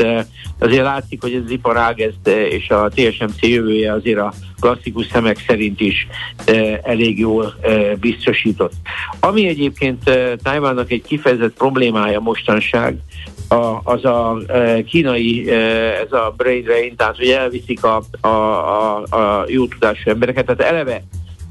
azért 0.59 0.83
látszik, 0.83 1.23
hogy 1.23 1.33
ez 1.35 1.43
az 1.45 1.51
iparág 1.51 2.01
ez, 2.01 2.33
és 2.33 2.69
a 2.69 2.89
TSMC 2.89 3.43
jövője 3.43 3.93
azért 3.93 4.19
a 4.19 4.33
klasszikus 4.61 5.07
szemek 5.13 5.45
szerint 5.47 5.81
is 5.81 6.07
elég 6.83 7.19
jól 7.19 7.55
biztosított. 8.01 8.73
Ami 9.21 9.47
egyébként 9.47 10.11
Tájvánnak 10.43 10.91
egy 10.91 11.03
kifejezett 11.03 11.57
problémája 11.57 12.21
mostanság, 12.21 12.97
a, 13.49 13.81
az 13.85 14.05
a 14.05 14.39
e, 14.47 14.83
kínai, 14.83 15.51
e, 15.51 15.55
ez 16.01 16.13
a 16.13 16.35
brain 16.37 16.63
drain, 16.63 16.97
tehát 16.97 17.17
hogy 17.17 17.29
elviszik 17.29 17.85
a, 17.85 18.03
a, 18.21 18.29
a, 18.29 19.03
a 19.03 19.45
jó 19.49 19.67
tudású 19.67 20.11
embereket, 20.11 20.47
tehát 20.47 20.73
eleve 20.73 21.03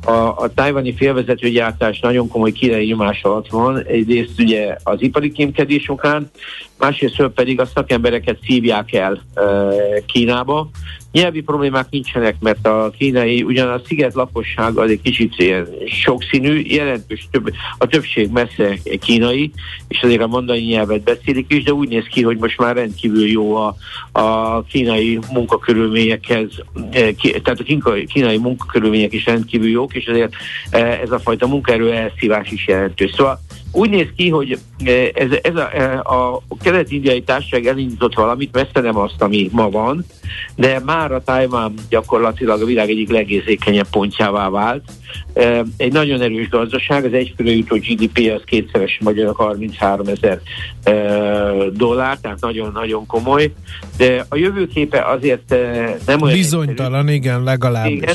a, 0.05 0.37
a 0.37 0.51
tájvani 0.55 0.93
félvezetőgyártás 0.95 1.99
nagyon 1.99 2.27
komoly 2.27 2.51
kínai 2.51 2.85
nyomás 2.85 3.23
alatt 3.23 3.49
van, 3.49 3.83
egyrészt 3.83 4.39
ugye 4.39 4.75
az 4.83 5.01
ipari 5.01 5.31
kémkedés 5.31 5.89
okán, 5.89 6.29
másrészt 6.77 7.27
pedig 7.35 7.59
a 7.59 7.65
szakembereket 7.65 8.39
szívják 8.43 8.93
el 8.93 9.21
e, 9.33 9.41
Kínába, 10.05 10.69
Nyelvi 11.15 11.41
problémák 11.41 11.89
nincsenek, 11.89 12.35
mert 12.39 12.67
a 12.67 12.91
kínai, 12.97 13.43
ugyan 13.43 13.69
a 13.69 13.81
sziget 13.85 14.13
lakosság 14.13 14.77
az 14.77 14.89
egy 14.89 15.01
kicsit 15.01 15.33
ilyen 15.37 15.67
sokszínű, 15.87 16.61
jelentős 16.65 17.27
több, 17.31 17.53
a 17.77 17.87
többség 17.87 18.31
messze 18.31 18.77
kínai, 18.99 19.51
és 19.87 20.01
azért 20.01 20.21
a 20.21 20.27
mondani 20.27 20.59
nyelvet 20.59 21.03
beszélik 21.03 21.53
is, 21.53 21.63
de 21.63 21.73
úgy 21.73 21.89
néz 21.89 22.03
ki, 22.09 22.21
hogy 22.21 22.37
most 22.37 22.57
már 22.57 22.75
rendkívül 22.75 23.27
jó 23.27 23.55
a, 23.55 23.75
a 24.11 24.61
kínai 24.63 25.19
munkakörülményekhez, 25.31 26.49
eh, 26.91 27.09
tehát 27.43 27.59
a 27.59 28.03
kínai 28.07 28.37
munkakörülmények 28.37 29.13
is 29.13 29.25
rendkívül 29.25 29.69
jók, 29.69 29.95
és 29.95 30.07
azért 30.07 30.33
eh, 30.69 30.99
ez 31.01 31.11
a 31.11 31.19
fajta 31.19 31.47
munkaerő 31.47 31.91
elszívás 31.91 32.51
is 32.51 32.67
jelentős. 32.67 33.11
Szóval 33.11 33.39
úgy 33.75 33.89
néz 33.89 34.07
ki, 34.15 34.29
hogy 34.29 34.59
eh, 34.83 35.09
ez, 35.13 35.29
ez 35.41 35.55
a, 35.55 35.75
eh, 35.75 36.11
a 36.11 36.41
kelet-indiai 36.61 37.21
társaság 37.21 37.65
elindított 37.65 38.13
valamit, 38.13 38.53
messze 38.53 38.81
nem 38.81 38.97
azt, 38.97 39.21
ami 39.21 39.49
ma 39.51 39.69
van, 39.69 40.05
de 40.55 40.79
már 40.85 41.11
a 41.11 41.23
Tájván 41.23 41.73
gyakorlatilag 41.89 42.61
a 42.61 42.65
világ 42.65 42.89
egyik 42.89 43.09
legérzékenyebb 43.09 43.87
pontjává 43.91 44.49
vált. 44.49 44.83
Eh, 45.33 45.59
egy 45.77 45.91
nagyon 45.91 46.21
erős 46.21 46.49
gazdaság, 46.49 47.05
az 47.05 47.13
egyfőre 47.13 47.51
jutó 47.51 47.75
GDP 47.75 48.31
az 48.35 48.41
kétszeres 48.45 48.99
magyarok 49.03 49.37
33 49.37 50.07
ezer 50.07 50.41
dollár, 51.71 52.17
tehát 52.17 52.39
nagyon-nagyon 52.39 53.05
komoly, 53.05 53.53
de 53.97 54.25
a 54.29 54.35
jövőképe 54.35 55.05
azért 55.05 55.49
nem 56.05 56.21
olyan... 56.21 56.35
Bizonytalan, 56.35 56.99
egyszerű. 56.99 57.17
igen, 57.17 57.43
legalábbis. 57.43 57.93
Igen, 57.93 58.13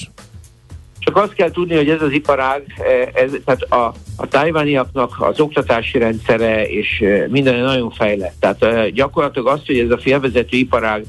csak 1.10 1.22
azt 1.22 1.34
kell 1.34 1.50
tudni, 1.50 1.76
hogy 1.76 1.88
ez 1.88 2.02
az 2.02 2.12
iparág, 2.12 2.62
eh, 2.78 3.22
ez, 3.22 3.30
tehát 3.44 3.62
a, 3.62 3.94
a 4.16 4.28
tájvániaknak 4.28 5.14
az 5.18 5.40
oktatási 5.40 5.98
rendszere 5.98 6.68
és 6.68 7.00
eh, 7.00 7.26
minden 7.28 7.60
nagyon 7.60 7.90
fejlett. 7.90 8.34
Tehát 8.40 8.62
eh, 8.62 8.88
gyakorlatilag 8.88 9.48
azt, 9.48 9.66
hogy 9.66 9.78
ez 9.78 9.90
a 9.90 9.98
félvezető 9.98 10.56
iparág 10.56 11.04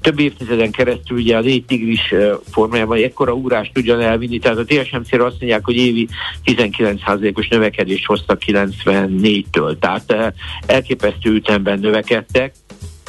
több 0.00 0.18
évtizeden 0.18 0.70
keresztül 0.70 1.16
ugye 1.16 1.36
a 1.36 1.40
négy 1.40 1.64
tigris 1.64 2.14
formájában 2.50 3.02
ekkora 3.02 3.34
úrást 3.34 3.72
tudjon 3.72 4.00
elvinni, 4.00 4.38
tehát 4.38 4.58
a 4.58 4.64
TSMC-re 4.64 5.24
azt 5.24 5.40
mondják, 5.40 5.64
hogy 5.64 5.76
évi 5.76 6.08
19%-os 6.44 7.48
növekedést 7.48 8.06
hoztak 8.06 8.42
94-től, 8.46 9.78
tehát 9.78 10.34
elképesztő 10.66 11.30
ütemben 11.30 11.78
növekedtek, 11.78 12.54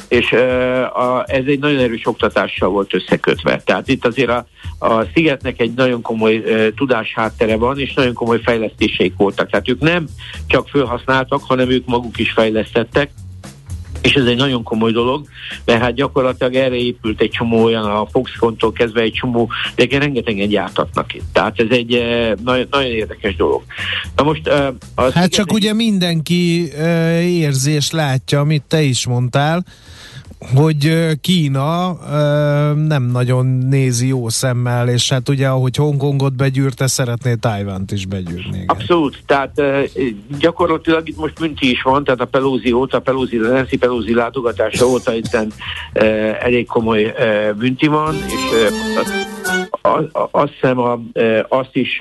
és 0.07 0.31
ez 1.25 1.43
egy 1.45 1.59
nagyon 1.59 1.79
erős 1.79 2.07
oktatással 2.07 2.69
volt 2.69 2.93
összekötve. 2.93 3.61
Tehát 3.65 3.87
itt 3.87 4.05
azért 4.05 4.29
a, 4.29 4.47
a 4.79 5.03
Szigetnek 5.13 5.59
egy 5.59 5.73
nagyon 5.75 6.01
komoly 6.01 6.37
uh, 6.37 6.67
tudás 6.75 7.13
háttere 7.13 7.57
van, 7.57 7.79
és 7.79 7.93
nagyon 7.93 8.13
komoly 8.13 8.41
fejlesztéseik 8.41 9.13
voltak. 9.17 9.49
Tehát 9.49 9.69
ők 9.69 9.79
nem 9.79 10.07
csak 10.47 10.67
felhasználtak, 10.67 11.41
hanem 11.43 11.69
ők 11.69 11.85
maguk 11.85 12.19
is 12.19 12.31
fejlesztettek, 12.31 13.09
és 14.01 14.13
ez 14.13 14.25
egy 14.25 14.37
nagyon 14.37 14.63
komoly 14.63 14.91
dolog, 14.91 15.25
mert 15.65 15.81
hát 15.81 15.93
gyakorlatilag 15.93 16.55
erre 16.55 16.75
épült 16.75 17.21
egy 17.21 17.29
csomó 17.29 17.63
olyan 17.63 17.85
a 17.85 18.05
Foxconn-tól 18.05 18.71
kezdve 18.71 19.01
egy 19.01 19.11
csomó, 19.11 19.49
de 19.75 19.87
rengetegen 19.89 20.47
gyártatnak 20.47 21.13
itt. 21.13 21.25
Tehát 21.31 21.59
ez 21.59 21.67
egy 21.69 21.89
nagyon, 22.43 22.67
nagyon 22.71 22.91
érdekes 22.91 23.35
dolog. 23.35 23.63
Na 24.15 24.23
most... 24.23 24.49
Hát 25.13 25.31
csak 25.31 25.51
ugye 25.53 25.73
mindenki 25.73 26.71
érzés 27.21 27.91
látja, 27.91 28.39
amit 28.39 28.63
te 28.67 28.81
is 28.81 29.07
mondtál, 29.07 29.65
hogy 30.55 31.07
Kína 31.21 31.97
nem 32.73 33.03
nagyon 33.11 33.45
nézi 33.45 34.07
jó 34.07 34.29
szemmel, 34.29 34.89
és 34.89 35.09
hát 35.09 35.29
ugye, 35.29 35.47
ahogy 35.47 35.75
Hongkongot 35.75 36.35
begyűrte, 36.35 36.87
szeretné 36.87 37.33
Tájvánt 37.33 37.91
is 37.91 38.05
begyűrni. 38.05 38.63
Abszolút, 38.67 39.23
tehát 39.25 39.61
gyakorlatilag 40.39 41.09
itt 41.09 41.17
most 41.17 41.39
Münti 41.39 41.71
is 41.71 41.81
van, 41.81 42.03
tehát 42.03 42.21
a 42.21 42.25
Pelosi 42.25 42.71
óta, 42.71 42.99
Pelosi, 42.99 43.37
Nancy 43.37 43.77
Pelosi 43.77 44.13
látogatása 44.13 44.85
óta 44.85 45.13
itt 45.13 45.37
elég 46.39 46.65
komoly 46.65 47.13
Münti 47.57 47.87
van, 47.87 48.15
és 48.15 48.59
azt 50.31 50.53
hiszem 50.53 50.79
a, 50.79 50.99
azt 51.47 51.75
is 51.75 51.97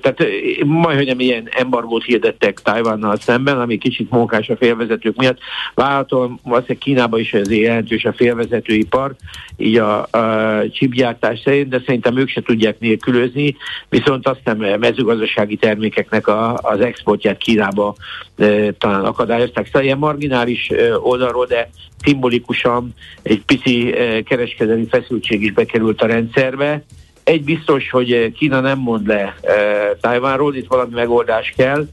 tehát 0.00 0.26
majd, 0.64 0.96
hogy 0.96 1.20
ilyen 1.20 1.48
embargót 1.50 2.04
hirdettek 2.04 2.60
Tajvannal 2.60 3.16
szemben, 3.16 3.60
ami 3.60 3.78
kicsit 3.78 4.10
mókás 4.10 4.48
a 4.48 4.56
félvezetők 4.56 5.16
miatt. 5.16 5.38
Várhatóan 5.74 6.40
valószínűleg 6.42 6.78
Kínában 6.78 7.20
is 7.20 7.32
ez 7.32 7.50
jelentős 7.50 8.04
a 8.04 8.12
félvezetőipar, 8.12 9.14
így 9.56 9.76
a, 9.76 10.02
a 10.02 10.70
csipgyártás 10.70 11.40
szerint, 11.44 11.68
de 11.68 11.82
szerintem 11.86 12.16
ők 12.16 12.28
se 12.28 12.42
tudják 12.42 12.78
nélkülözni, 12.78 13.56
viszont 13.88 14.28
azt 14.28 14.40
nem 14.44 14.58
mezőgazdasági 14.58 15.56
termékeknek 15.56 16.26
a, 16.26 16.54
az 16.54 16.80
exportját 16.80 17.36
Kínába 17.36 17.94
e, 18.36 18.72
talán 18.72 19.04
akadályozták. 19.04 19.66
Szóval 19.66 19.82
ilyen 19.82 19.98
marginális 19.98 20.70
e, 20.70 20.98
oldalról, 20.98 21.46
de 21.46 21.70
szimbolikusan 22.04 22.94
egy 23.22 23.42
pici 23.44 23.96
e, 23.96 24.22
kereskedelmi 24.22 24.86
feszültség 24.90 25.33
is 25.42 25.52
bekerült 25.52 26.02
a 26.02 26.06
rendszerbe. 26.06 26.84
Egy 27.24 27.44
biztos, 27.44 27.90
hogy 27.90 28.32
Kína 28.32 28.60
nem 28.60 28.78
mond 28.78 29.06
le 29.06 29.36
e, 29.42 29.54
Tájvánról, 30.00 30.54
itt 30.54 30.66
valami 30.66 30.94
megoldás 30.94 31.52
kell, 31.56 31.86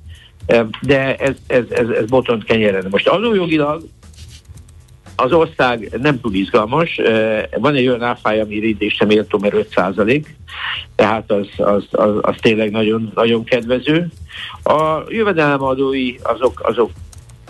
e, 0.45 0.65
de 0.81 1.15
ez, 1.15 1.35
ez, 1.47 1.63
ez, 1.69 1.87
ez 1.89 2.05
botont 2.05 2.43
kenyeren. 2.43 2.87
Most 2.89 3.07
adójogilag 3.07 3.83
az 5.15 5.31
ország 5.31 5.97
nem 6.01 6.19
túl 6.19 6.33
izgalmas, 6.33 6.99
van 7.59 7.75
egy 7.75 7.87
olyan 7.87 8.03
áfája, 8.03 8.43
ami 8.43 8.59
ridésre 8.59 9.05
méltó, 9.05 9.39
mert 9.39 9.53
5 9.53 9.69
százalék, 9.73 10.35
tehát 10.95 11.31
az, 11.31 11.47
az, 11.57 11.85
az, 11.91 12.15
az 12.21 12.35
tényleg 12.41 12.71
nagyon, 12.71 13.11
nagyon 13.15 13.43
kedvező. 13.43 14.07
A 14.63 15.03
jövedelemadói 15.07 16.15
azok, 16.23 16.61
azok 16.63 16.91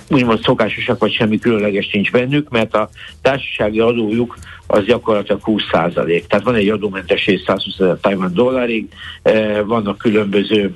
úgymond 0.09 0.41
szokásosak, 0.41 0.99
vagy 0.99 1.13
semmi 1.13 1.39
különleges 1.39 1.89
nincs 1.91 2.11
bennük, 2.11 2.49
mert 2.49 2.75
a 2.75 2.89
társasági 3.21 3.79
adójuk 3.79 4.37
az 4.71 4.85
gyakorlatilag 4.85 5.43
20 5.43 5.61
százalék. 5.71 6.27
Tehát 6.27 6.45
van 6.45 6.55
egy 6.55 6.69
adómentesség 6.69 7.41
120 7.45 7.79
ezer 7.79 7.97
Taiwan 8.01 8.33
dollárig, 8.33 8.87
vannak 9.65 9.97
különböző, 9.97 10.75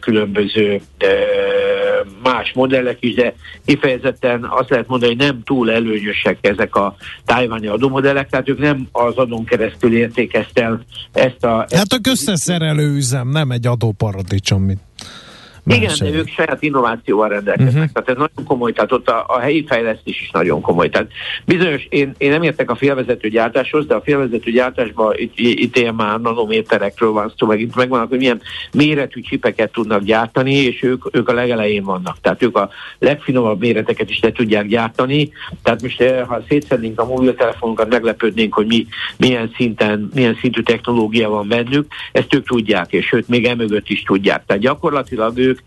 különböző 0.00 0.80
más 2.22 2.42
más 2.42 2.52
modellek 2.54 2.96
is, 3.00 3.14
de 3.14 3.34
kifejezetten 3.64 4.44
azt 4.50 4.70
lehet 4.70 4.88
mondani, 4.88 5.14
hogy 5.14 5.26
nem 5.26 5.42
túl 5.42 5.70
előnyösek 5.70 6.38
ezek 6.40 6.76
a 6.76 6.96
tájványi 7.24 7.66
adómodellek, 7.66 8.30
tehát 8.30 8.48
ők 8.48 8.58
nem 8.58 8.88
az 8.92 9.16
adón 9.16 9.44
keresztül 9.44 9.96
értékezte 9.96 10.62
el 10.62 10.84
ezt 11.12 11.44
a... 11.44 11.62
Ezt 11.68 11.76
hát 11.76 11.92
a 11.92 11.98
közszerelő 12.02 12.94
üzem, 12.94 13.28
nem 13.28 13.50
egy 13.50 13.66
adóparadicsom, 13.66 14.62
mint 14.62 14.80
igen, 15.66 15.92
de 15.98 16.08
ők 16.08 16.28
saját 16.28 16.62
innovációval 16.62 17.28
rendelkeznek. 17.28 17.74
Uh-huh. 17.74 17.92
Tehát 17.92 18.08
ez 18.08 18.16
nagyon 18.16 18.46
komoly, 18.46 18.72
tehát 18.72 18.92
ott 18.92 19.08
a, 19.08 19.24
a 19.28 19.38
helyi 19.38 19.64
fejlesztés 19.66 20.20
is 20.20 20.30
nagyon 20.30 20.60
komoly. 20.60 20.88
Tehát 20.88 21.08
bizonyos, 21.44 21.86
én, 21.88 22.14
én 22.18 22.30
nem 22.30 22.42
értek 22.42 22.70
a 22.70 22.74
félvezető 22.74 23.28
gyártáshoz, 23.28 23.86
de 23.86 23.94
a 23.94 24.00
félvezető 24.00 24.50
gyártásban 24.50 25.14
itt, 25.16 25.32
itt 25.36 25.76
ilyen 25.76 25.94
már 25.94 26.20
nanométerekről 26.20 27.12
van 27.12 27.32
szó, 27.36 27.46
meg 27.46 27.60
itt 27.60 27.76
megvannak, 27.76 28.08
hogy 28.08 28.18
milyen 28.18 28.40
méretű 28.72 29.20
csipeket 29.20 29.72
tudnak 29.72 30.02
gyártani, 30.02 30.54
és 30.54 30.82
ők, 30.82 31.16
ők 31.16 31.28
a 31.28 31.32
legelején 31.32 31.84
vannak. 31.84 32.16
Tehát 32.20 32.42
ők 32.42 32.56
a 32.56 32.70
legfinomabb 32.98 33.60
méreteket 33.60 34.10
is 34.10 34.20
le 34.20 34.32
tudják 34.32 34.66
gyártani. 34.66 35.32
Tehát 35.62 35.82
most 35.82 36.00
eh, 36.00 36.26
ha 36.26 36.42
szétszednénk 36.48 37.00
a 37.00 37.04
mobiltelefonokat, 37.04 37.88
meglepődnénk, 37.88 38.54
hogy 38.54 38.66
mi, 38.66 38.86
milyen 39.16 39.50
szinten, 39.56 40.10
milyen 40.14 40.38
szintű 40.40 40.62
technológia 40.62 41.28
van 41.28 41.48
bennük, 41.48 41.86
ezt 42.12 42.34
ők 42.34 42.46
tudják, 42.46 42.92
és 42.92 43.06
sőt, 43.06 43.28
még 43.28 43.44
emögött 43.44 43.88
is 43.88 44.02
tudják. 44.02 44.44
Tehát 44.46 44.62
gyakorlatilag 44.62 45.38
ők 45.38 45.51
ők 45.52 45.60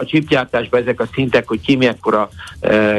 a 0.00 0.04
csipgyártásban 0.04 0.80
ezek 0.80 1.00
a 1.00 1.08
szintek, 1.14 1.48
hogy 1.48 1.60
ki 1.60 1.76
mekkora, 1.76 2.28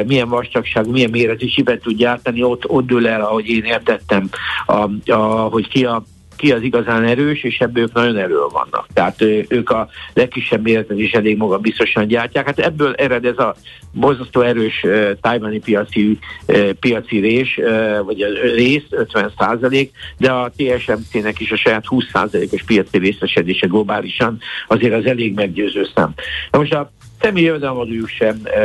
milyen 0.06 0.28
vastagság, 0.28 0.86
milyen 0.86 1.10
méretű 1.10 1.46
csipet 1.46 1.80
tud 1.80 1.96
gyártani, 1.96 2.42
ott, 2.42 2.68
ott 2.68 2.86
dől 2.86 3.08
el, 3.08 3.20
ahogy 3.20 3.48
én 3.48 3.64
értettem, 3.64 4.28
a, 4.66 5.10
a, 5.12 5.16
hogy 5.50 5.68
ki 5.68 5.84
a 5.84 6.02
ki 6.40 6.52
az 6.52 6.62
igazán 6.62 7.04
erős, 7.04 7.42
és 7.42 7.58
ebből 7.58 7.82
ők 7.82 7.92
nagyon 7.92 8.16
erről 8.16 8.48
vannak. 8.48 8.86
Tehát 8.92 9.20
ők 9.48 9.70
a 9.70 9.88
legkisebb 10.14 10.62
méretet 10.62 10.98
is 10.98 11.12
elég 11.12 11.36
maga 11.36 11.58
biztosan 11.58 12.06
gyártják. 12.06 12.46
Hát 12.46 12.58
ebből 12.58 12.94
ered 12.94 13.24
ez 13.24 13.38
a 13.38 13.54
borzasztó 13.92 14.40
erős 14.40 14.82
uh, 14.82 15.10
tájvani 15.20 15.58
piaci, 15.58 16.18
uh, 16.46 16.70
piaci 16.70 17.18
rés, 17.18 17.58
uh, 17.58 18.04
vagy 18.04 18.24
rész, 18.54 18.84
50 18.90 19.32
százalék, 19.38 19.92
de 20.18 20.30
a 20.30 20.50
TSMC-nek 20.56 21.40
is 21.40 21.50
a 21.50 21.56
saját 21.56 21.86
20 21.86 22.04
százalékos 22.12 22.62
piaci 22.62 22.98
részesedése 22.98 23.66
globálisan 23.66 24.38
azért 24.68 24.94
az 24.94 25.04
elég 25.04 25.34
meggyőző 25.34 25.86
szám. 25.94 26.14
Na 26.50 26.58
most 26.58 26.74
a 26.74 26.90
személyi 27.20 27.46
jövedelemadójuk 27.46 28.08
sem 28.08 28.40
e, 28.44 28.58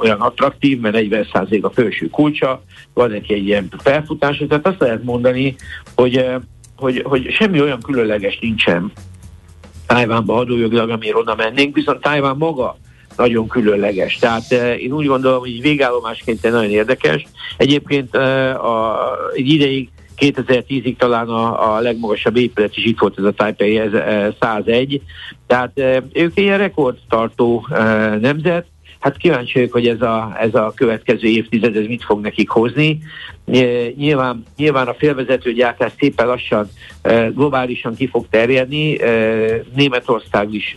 olyan 0.00 0.20
attraktív, 0.20 0.80
mert 0.80 0.96
40% 0.98 1.62
a 1.62 1.70
felső 1.70 2.06
kulcsa, 2.06 2.62
van 2.94 3.10
neki 3.10 3.34
egy 3.34 3.46
ilyen 3.46 3.68
felfutása, 3.78 4.46
tehát 4.46 4.66
azt 4.66 4.80
lehet 4.80 5.02
mondani, 5.02 5.56
hogy 5.94 6.16
e, 6.16 6.40
hogy, 6.78 7.02
hogy 7.04 7.30
semmi 7.30 7.60
olyan 7.60 7.80
különleges 7.80 8.38
nincsen 8.38 8.92
Tájvánban 9.86 10.38
adójogilag, 10.38 10.90
amire 10.90 11.16
oda 11.16 11.34
mennénk, 11.34 11.74
viszont 11.74 12.00
Tájván 12.00 12.36
maga 12.36 12.76
nagyon 13.16 13.48
különleges. 13.48 14.16
Tehát 14.16 14.52
eh, 14.52 14.82
én 14.82 14.92
úgy 14.92 15.06
gondolom, 15.06 15.38
hogy 15.38 15.60
végállomásként 15.60 16.42
nagyon 16.42 16.70
érdekes. 16.70 17.26
Egyébként 17.56 18.14
eh, 18.14 18.64
a, 18.64 18.98
egy 19.34 19.48
ideig 19.48 19.88
2010-ig 20.18 20.96
talán 20.96 21.28
a, 21.28 21.74
a 21.74 21.80
legmagasabb 21.80 22.36
épület 22.36 22.76
is 22.76 22.84
itt 22.84 22.98
volt 22.98 23.18
ez 23.18 23.24
a 23.24 23.30
Taipei 23.30 23.78
ez, 23.78 23.92
eh, 23.92 24.34
101. 24.40 25.02
Tehát 25.46 25.78
eh, 25.78 26.02
ők 26.12 26.38
ilyen 26.38 26.58
rekordtartó 26.58 27.66
nemzet, 28.20 28.66
Hát 28.98 29.16
kíváncsi 29.16 29.52
vagyok, 29.52 29.72
hogy 29.72 29.86
ez 29.86 30.00
a, 30.00 30.36
ez 30.40 30.54
a 30.54 30.72
következő 30.74 31.28
évtized 31.28 31.76
ez 31.76 31.86
mit 31.86 32.04
fog 32.04 32.20
nekik 32.20 32.48
hozni. 32.48 32.98
Nyilván, 33.96 34.44
nyilván 34.56 34.86
a 34.86 34.94
félvezető 34.94 35.52
gyártás 35.52 35.92
szépen 35.98 36.26
lassan 36.26 36.68
globálisan 37.34 37.94
ki 37.94 38.06
fog 38.06 38.26
terjedni. 38.30 38.98
Németország 39.74 40.54
is 40.54 40.76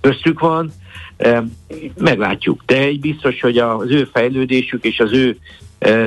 köztük 0.00 0.40
van, 0.40 0.72
meglátjuk. 1.98 2.62
De 2.66 2.76
egy 2.76 3.00
biztos, 3.00 3.40
hogy 3.40 3.58
az 3.58 3.90
ő 3.90 4.08
fejlődésük 4.12 4.84
és 4.84 5.00
az 5.00 5.12
ő 5.12 5.36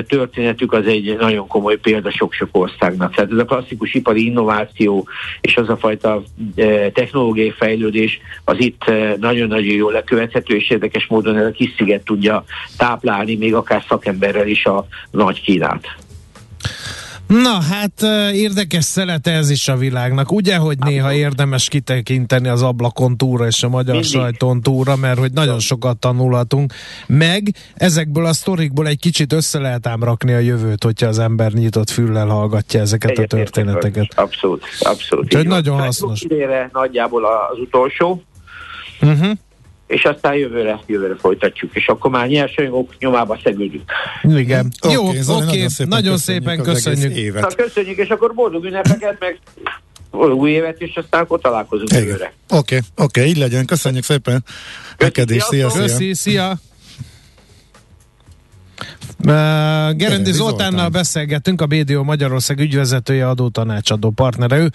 történetük 0.08 0.72
az 0.72 0.86
egy 0.86 1.16
nagyon 1.18 1.46
komoly 1.46 1.76
példa 1.76 2.10
sok-sok 2.10 2.48
országnak. 2.52 3.14
Tehát 3.14 3.32
ez 3.32 3.38
a 3.38 3.44
klasszikus 3.44 3.94
ipari 3.94 4.24
innováció 4.24 5.08
és 5.40 5.56
az 5.56 5.68
a 5.68 5.76
fajta 5.76 6.22
technológiai 6.92 7.50
fejlődés 7.50 8.20
az 8.44 8.56
itt 8.58 8.84
nagyon-nagyon 9.20 9.74
jól 9.74 9.92
lekövethető, 9.92 10.56
és 10.56 10.70
érdekes 10.70 11.06
módon 11.06 11.36
ez 11.36 11.46
a 11.46 11.50
kis 11.50 11.74
sziget 11.76 12.04
tudja 12.04 12.44
táplálni 12.76 13.36
még 13.36 13.54
akár 13.54 13.84
szakemberrel 13.88 14.48
is 14.48 14.66
a 14.66 14.86
nagy 15.10 15.42
Kínát. 15.42 15.96
Na 17.26 17.60
hát 17.60 18.02
érdekes 18.32 18.84
szelete 18.84 19.30
ez 19.30 19.50
is 19.50 19.68
a 19.68 19.76
világnak. 19.76 20.32
Ugye, 20.32 20.56
hogy 20.56 20.78
néha 20.78 21.12
érdemes 21.12 21.68
kitekinteni 21.68 22.48
az 22.48 22.62
ablakon 22.62 23.16
túra 23.16 23.46
és 23.46 23.62
a 23.62 23.68
magyar 23.68 23.94
Mindig. 23.94 24.10
sajton 24.10 24.60
túra, 24.60 24.96
mert 24.96 25.18
hogy 25.18 25.32
nagyon 25.32 25.58
sokat 25.58 25.98
tanulhatunk. 25.98 26.72
Meg 27.06 27.54
ezekből 27.74 28.24
a 28.24 28.32
sztorikból 28.32 28.86
egy 28.86 28.98
kicsit 28.98 29.32
össze 29.32 29.58
lehet 29.58 29.86
ám 29.86 30.02
rakni 30.02 30.32
a 30.32 30.38
jövőt, 30.38 30.84
hogyha 30.84 31.06
az 31.06 31.18
ember 31.18 31.52
nyitott 31.52 31.90
füllel 31.90 32.26
hallgatja 32.26 32.80
ezeket 32.80 33.10
Egyet 33.10 33.32
a 33.32 33.36
történeteket. 33.36 34.12
Abszolút, 34.14 34.64
abszolút. 34.80 35.24
Úgyhogy 35.24 35.46
nagyon 35.46 35.80
hasznos. 35.80 36.22
Idére 36.22 36.70
nagyjából 36.72 37.24
az 37.24 37.58
utolsó. 37.58 38.22
Uh-huh 39.00 39.32
és 39.86 40.04
aztán 40.04 40.34
jövőre, 40.34 40.80
jövőre 40.86 41.16
folytatjuk, 41.16 41.74
és 41.74 41.86
akkor 41.88 42.10
már 42.10 42.28
nyersanyagok 42.28 42.98
nyomába 42.98 43.38
szegődünk. 43.44 43.90
Igen. 44.22 44.72
Okay, 44.80 44.94
Jó, 44.94 45.08
oké, 45.08 45.20
okay, 45.26 45.46
nagyon 45.46 45.68
szépen, 45.68 45.88
nagyon 45.88 46.16
szépen 46.16 46.62
köszönjük. 46.62 47.00
köszönjük. 47.02 47.16
Évet. 47.16 47.42
Na, 47.42 47.64
köszönjük, 47.64 47.98
és 47.98 48.08
akkor 48.08 48.34
boldog 48.34 48.64
ünnepeket, 48.64 49.16
meg 49.20 49.38
új 50.10 50.50
évet, 50.50 50.80
és 50.80 50.96
aztán 50.96 51.22
akkor 51.22 51.40
találkozunk 51.40 51.90
Igen. 51.90 52.02
jövőre. 52.02 52.32
Oké, 52.48 52.56
okay, 52.56 52.78
oké, 53.04 53.20
okay, 53.20 53.30
így 53.30 53.36
legyen, 53.36 53.66
köszönjük 53.66 54.04
szépen. 54.04 54.44
Neked 54.98 55.30
is, 55.30 55.42
szia, 55.42 55.70
szia. 55.70 55.82
Köszi, 55.82 56.14
szia. 56.14 56.58
Uh, 59.18 59.30
Gerendi 59.96 60.32
Zoltánnal 60.32 60.88
beszélgettünk, 60.88 61.60
a 61.60 61.66
BDO 61.66 62.02
Magyarország 62.02 62.58
ügyvezetője, 62.58 63.28
adótanácsadó 63.28 64.10
partnere 64.10 64.56
ő. 64.56 64.70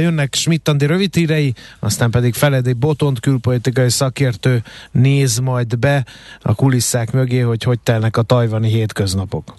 Jönnek 0.00 0.34
Schmidt-Andi 0.34 0.86
rövid 0.86 1.14
hírei, 1.14 1.54
aztán 1.78 2.10
pedig 2.10 2.34
Feledi 2.34 2.72
Botont 2.72 3.20
külpolitikai 3.20 3.90
szakértő 3.90 4.62
néz 4.90 5.38
majd 5.38 5.78
be 5.78 6.04
a 6.42 6.54
kulisszák 6.54 7.12
mögé, 7.12 7.40
hogy 7.40 7.62
hogy 7.62 7.78
telnek 7.80 8.16
a 8.16 8.22
tajvani 8.22 8.68
hétköznapok. 8.68 9.54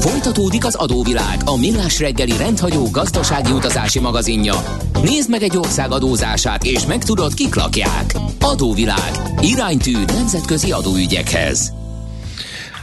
Folytatódik 0.00 0.64
az 0.64 0.74
adóvilág, 0.74 1.40
a 1.44 1.56
millás 1.56 2.00
reggeli 2.00 2.36
rendhagyó 2.36 2.90
gazdasági 2.90 3.52
utazási 3.52 3.98
magazinja. 3.98 4.54
Nézd 5.02 5.30
meg 5.30 5.42
egy 5.42 5.56
ország 5.56 5.90
adózását, 5.90 6.64
és 6.64 6.86
megtudod, 6.86 7.34
kik 7.34 7.54
lakják. 7.54 8.14
Adóvilág. 8.40 9.10
Iránytű 9.40 10.04
nemzetközi 10.06 10.72
adóügyekhez. 10.72 11.81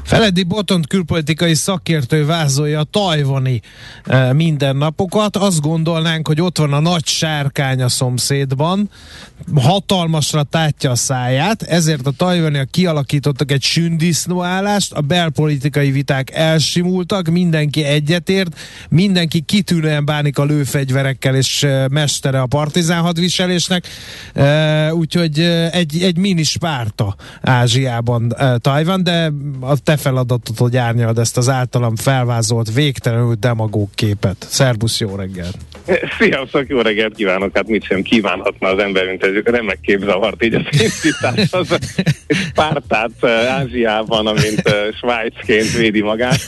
Feledi 0.10 0.43
Botont 0.43 0.88
külpolitikai 0.88 1.54
szakértő 1.54 2.26
vázolja 2.26 2.80
a 2.80 2.84
tajvani 2.84 3.62
e, 4.06 4.34
mindennapokat. 4.34 5.38
Azt 5.38 5.62
gondolnánk, 5.62 6.28
hogy 6.28 6.41
ott 6.41 6.58
van 6.58 6.74
a 6.74 6.80
nagy 6.80 7.06
sárkány 7.06 7.82
a 7.82 7.89
szomszédban, 7.89 8.89
hatalmasra 9.56 10.43
tátja 10.43 10.91
a 10.91 10.95
száját, 10.95 11.62
ezért 11.62 12.08
a 12.08 12.12
tajvaniak 12.12 12.72
kialakítottak 12.72 13.52
egy 13.52 13.62
sündisznóállást, 13.62 14.93
a 14.93 15.02
belpolitikai 15.02 15.91
viták 15.91 16.32
elsimultak, 16.32 17.28
mindenki 17.28 17.84
egyetért, 17.84 18.60
mindenki 18.89 19.39
kitűnően 19.39 20.06
bánik 20.06 20.38
a 20.38 20.43
lőfegyverekkel, 20.43 21.36
és 21.36 21.63
e, 21.63 21.88
mestere 21.91 22.41
a 22.41 22.45
partizán 22.45 23.02
hadviselésnek, 23.02 23.88
e, 24.34 24.93
úgyhogy 24.93 25.39
egy, 25.72 26.02
egy 26.02 26.17
mini 26.17 26.43
Spárta 26.43 27.15
Ázsiában 27.41 28.34
e, 28.38 28.58
Tajvan, 28.58 29.04
de 29.04 29.32
a 29.60 29.78
te 29.78 29.98
feladatot, 29.99 30.57
hogy 30.57 30.77
árnyald 30.77 31.17
ezt 31.17 31.38
az 31.38 31.49
általam 31.49 31.95
felvázolt 31.95 32.73
végtelenül 32.73 33.35
demagóg 33.35 33.89
képet. 33.95 34.45
Szerbusz, 34.49 34.99
jó 34.99 35.15
reggelt! 35.15 35.57
Sziasztok, 36.19 36.67
jó 36.67 36.82
reggelt 36.82 37.15
kívánok! 37.15 37.58
Hát 37.58 37.67
mit 37.67 37.84
sem 37.84 38.02
kívánhatna 38.02 38.67
az 38.67 38.80
ember, 38.80 39.06
mint 39.06 39.23
egy 39.23 39.41
remek 39.43 39.80
képzavart 39.82 40.43
így 40.43 40.54
a 40.54 40.62
szintítás. 40.71 41.47
Az 41.52 41.78
pártát 42.54 43.25
Ázsiában, 43.49 44.28
amint 44.28 44.62
Svájcként 44.99 45.71
védi 45.78 46.02
magát. 46.02 46.39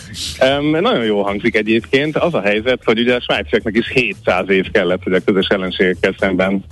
Um, 0.59 0.69
nagyon 0.69 1.03
jó 1.03 1.21
hangzik 1.21 1.55
egyébként. 1.55 2.17
Az 2.17 2.33
a 2.33 2.41
helyzet, 2.41 2.81
hogy 2.83 2.99
ugye 2.99 3.15
a 3.15 3.21
svájciaknak 3.21 3.77
is 3.77 3.89
700 3.89 4.49
év 4.49 4.71
kellett, 4.71 5.03
hogy 5.03 5.13
a 5.13 5.19
közös 5.25 5.47
ellenségekkel 5.47 6.15
szemben 6.19 6.63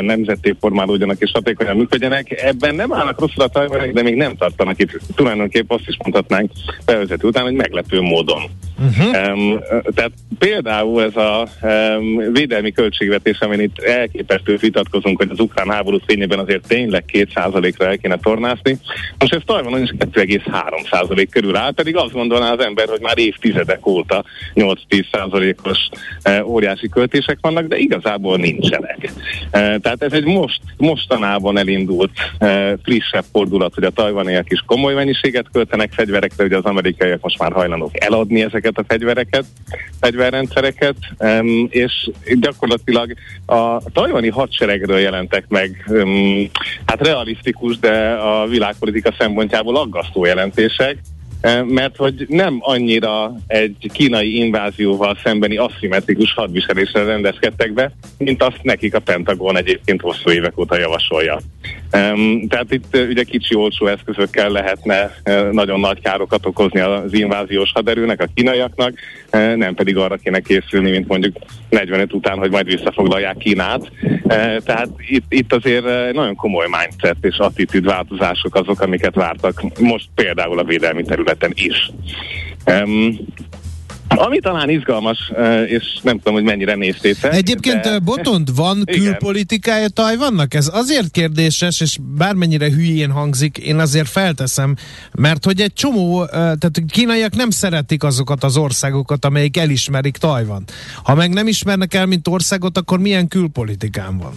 nemzetté 0.00 0.54
formálódjanak 0.60 1.20
és 1.20 1.30
hatékonyan 1.32 1.76
működjenek. 1.76 2.42
Ebben 2.42 2.74
nem 2.74 2.92
állnak 2.92 3.20
rosszul 3.20 3.44
a 3.44 3.90
de 3.92 4.02
még 4.02 4.14
nem 4.14 4.36
tartanak 4.36 4.80
itt. 4.80 5.00
Tulajdonképp 5.14 5.70
azt 5.70 5.88
is 5.88 5.96
mondhatnánk 5.98 6.50
bevezető 6.84 7.26
után, 7.26 7.42
hogy 7.44 7.54
meglepő 7.54 8.00
módon 8.00 8.42
Uh-huh. 8.78 9.32
Um, 9.32 9.60
tehát 9.94 10.12
például 10.38 11.02
ez 11.02 11.16
a 11.16 11.48
um, 11.62 12.17
védelmi 12.32 12.72
költségvetés, 12.72 13.38
amin 13.38 13.60
itt 13.60 13.78
elképesztő 13.78 14.56
vitatkozunk, 14.56 15.18
hogy 15.18 15.30
az 15.30 15.40
ukrán 15.40 15.70
háború 15.70 15.98
fényében 16.06 16.38
azért 16.38 16.66
tényleg 16.66 17.04
2%-ra 17.12 17.86
el 17.86 17.98
kéne 17.98 18.16
tornászni. 18.16 18.78
Most 19.18 19.34
ez 19.34 19.40
Tajvanon 19.46 19.82
is 19.82 19.94
2,3% 19.98 21.26
körül 21.30 21.56
áll, 21.56 21.72
pedig 21.72 21.96
azt 21.96 22.12
gondolná 22.12 22.52
az 22.52 22.64
ember, 22.64 22.88
hogy 22.88 23.00
már 23.00 23.18
évtizedek 23.18 23.86
óta 23.86 24.24
8-10%-os 24.54 25.88
uh, 26.24 26.48
óriási 26.48 26.88
költések 26.88 27.38
vannak, 27.40 27.66
de 27.66 27.76
igazából 27.76 28.36
nincsenek. 28.36 28.98
Uh, 29.02 29.10
tehát 29.52 30.02
ez 30.02 30.12
egy 30.12 30.24
most, 30.24 30.60
mostanában 30.76 31.58
elindult 31.58 32.10
uh, 32.40 32.72
frissebb 32.82 33.24
fordulat, 33.32 33.74
hogy 33.74 33.84
a 33.84 33.90
tajvaniak 33.90 34.50
is 34.50 34.62
komoly 34.66 34.94
mennyiséget 34.94 35.46
költenek 35.52 35.92
fegyverekre, 35.92 36.42
hogy 36.42 36.52
az 36.52 36.64
amerikaiak 36.64 37.20
most 37.20 37.38
már 37.38 37.52
hajlandók 37.52 38.04
eladni 38.04 38.42
ezeket 38.42 38.78
a 38.78 38.84
fegyvereket, 38.88 39.44
fegyverrendszereket, 40.00 40.96
um, 41.18 41.68
és 42.24 42.38
gyakorlatilag 42.38 43.14
a 43.46 43.90
tajvani 43.92 44.28
hadseregről 44.28 44.98
jelentek 44.98 45.44
meg 45.48 45.90
hát 46.86 47.06
realisztikus, 47.06 47.78
de 47.78 48.12
a 48.12 48.46
világpolitika 48.46 49.14
szempontjából 49.18 49.76
aggasztó 49.76 50.24
jelentések, 50.24 50.98
mert 51.66 51.96
hogy 51.96 52.26
nem 52.28 52.56
annyira 52.60 53.32
egy 53.46 53.90
kínai 53.92 54.36
invázióval 54.36 55.18
szembeni 55.24 55.56
aszimmetrikus 55.56 56.32
hadviselésre 56.34 57.04
rendezkedtek 57.04 57.72
be, 57.72 57.92
mint 58.18 58.42
azt 58.42 58.62
nekik 58.62 58.94
a 58.94 59.00
Pentagon 59.00 59.56
egyébként 59.56 60.00
hosszú 60.00 60.30
évek 60.30 60.58
óta 60.58 60.78
javasolja. 60.78 61.40
Tehát 62.48 62.66
itt 62.68 62.96
ugye 63.08 63.22
kicsi 63.22 63.54
olcsó 63.54 63.86
eszközökkel 63.86 64.50
lehetne 64.50 65.14
nagyon 65.50 65.80
nagy 65.80 66.00
károkat 66.00 66.46
okozni 66.46 66.80
az 66.80 67.12
inváziós 67.12 67.70
haderőnek, 67.74 68.20
a 68.22 68.28
kínaiaknak, 68.34 68.98
nem 69.30 69.74
pedig 69.74 69.96
arra 69.96 70.16
kéne 70.16 70.40
készülni, 70.40 70.90
mint 70.90 71.08
mondjuk 71.08 71.36
45 71.68 72.12
után, 72.12 72.38
hogy 72.38 72.50
majd 72.50 72.66
visszafoglalják 72.66 73.36
Kínát. 73.36 73.90
Tehát 74.64 74.88
itt, 74.98 75.24
itt 75.28 75.52
azért 75.52 76.12
nagyon 76.12 76.34
komoly 76.34 76.66
mindset 76.80 77.16
és 77.20 77.36
attitűdváltozások 77.38 78.54
azok, 78.54 78.80
amiket 78.80 79.14
vártak 79.14 79.62
most 79.80 80.08
például 80.14 80.58
a 80.58 80.64
védelmi 80.64 81.02
területen 81.02 81.52
is. 81.54 81.90
Ami 84.08 84.38
talán 84.38 84.70
izgalmas, 84.70 85.32
és 85.66 85.84
nem 86.02 86.16
tudom, 86.16 86.34
hogy 86.34 86.42
mennyire 86.42 86.74
néztétek. 86.74 87.34
Egyébként 87.34 87.80
de... 87.80 87.98
Botond 87.98 88.54
van 88.56 88.82
külpolitikája 88.84 89.88
Tajvannak? 89.88 90.54
Ez 90.54 90.70
azért 90.72 91.10
kérdéses, 91.10 91.80
és 91.80 91.98
bármennyire 92.16 92.70
hülyén 92.70 93.10
hangzik, 93.10 93.58
én 93.58 93.78
azért 93.78 94.08
felteszem, 94.08 94.76
mert 95.12 95.44
hogy 95.44 95.60
egy 95.60 95.72
csomó, 95.72 96.26
tehát 96.26 96.82
kínaiak 96.90 97.36
nem 97.36 97.50
szeretik 97.50 98.02
azokat 98.02 98.44
az 98.44 98.56
országokat, 98.56 99.24
amelyik 99.24 99.56
elismerik 99.56 100.16
Tajvan. 100.16 100.64
Ha 101.02 101.14
meg 101.14 101.32
nem 101.32 101.46
ismernek 101.46 101.94
el, 101.94 102.06
mint 102.06 102.28
országot, 102.28 102.78
akkor 102.78 102.98
milyen 102.98 103.28
külpolitikán 103.28 104.18
van? 104.18 104.32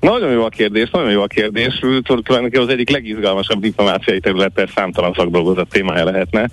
Nagyon 0.00 0.30
jó 0.30 0.44
a 0.44 0.48
kérdés, 0.48 0.90
nagyon 0.90 1.10
jó 1.10 1.22
a 1.22 1.26
kérdés. 1.26 1.78
Tulajdonképpen 1.78 2.62
az 2.62 2.68
egyik 2.68 2.90
legizgalmasabb 2.90 3.60
diplomáciai 3.60 4.20
területen 4.20 4.66
számtalan 4.74 5.12
szakdolgozat 5.16 5.68
témája 5.68 6.04
lehetne, 6.04 6.48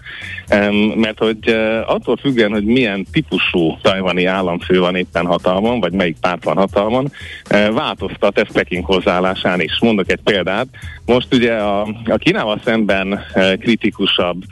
mert 0.96 1.18
hogy 1.18 1.38
eh, 1.42 1.90
attól 1.90 2.18
függően, 2.18 2.52
hogy 2.52 2.64
milyen 2.64 3.06
típusú 3.12 3.78
tajvani 3.82 4.26
államfő 4.26 4.80
van 4.80 4.96
éppen 4.96 5.26
hatalmon, 5.26 5.80
vagy 5.80 5.92
melyik 5.92 6.18
párt 6.22 6.44
van 6.44 6.58
hatalmon, 6.58 7.12
eh, 7.44 7.70
változtat 7.72 8.38
ez 8.38 8.52
Peking 8.54 8.86
hozzáállásán 8.86 9.62
is. 9.62 9.80
Mondok 9.82 10.12
egy 10.12 10.22
példát. 10.24 10.68
Most 11.06 11.34
ugye 11.34 11.54
a, 11.54 11.82
a 12.06 12.18
Kínával 12.18 12.62
szemben 12.64 13.24
eh, 13.34 13.56
kritikusabb 13.56 14.44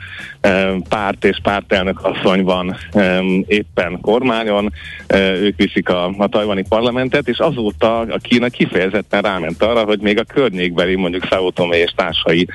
párt 0.88 1.24
és 1.24 1.38
pártelnök 1.42 2.04
asszony 2.04 2.42
van 2.42 2.76
éppen 3.46 4.00
kormányon, 4.00 4.72
ők 5.14 5.56
viszik 5.56 5.88
a, 5.88 6.14
a 6.18 6.28
tajvani 6.28 6.64
parlamentet, 6.68 7.28
és 7.28 7.38
azóta 7.38 7.98
a 7.98 8.18
Kína 8.22 8.48
kifejezetten 8.48 9.22
ráment 9.22 9.62
arra, 9.62 9.84
hogy 9.84 10.00
még 10.00 10.18
a 10.18 10.24
környékbeli, 10.24 10.94
mondjuk 10.94 11.24
Sao 11.24 11.50
és 11.70 11.92
társai 11.96 12.48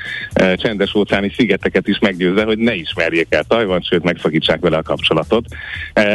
csendes 0.56 0.96
óceáni 0.96 1.32
szigeteket 1.38 1.88
is 1.88 2.00
meggyőzze, 2.00 2.44
hogy 2.44 2.58
ne 2.58 2.76
ismerjék 2.76 3.28
el 3.30 3.44
Tajvan, 3.44 3.82
sőt 3.82 4.04
megszakítsák 4.04 4.60
vele 4.60 4.78
a 4.78 4.82
kapcsolatot. 4.82 5.46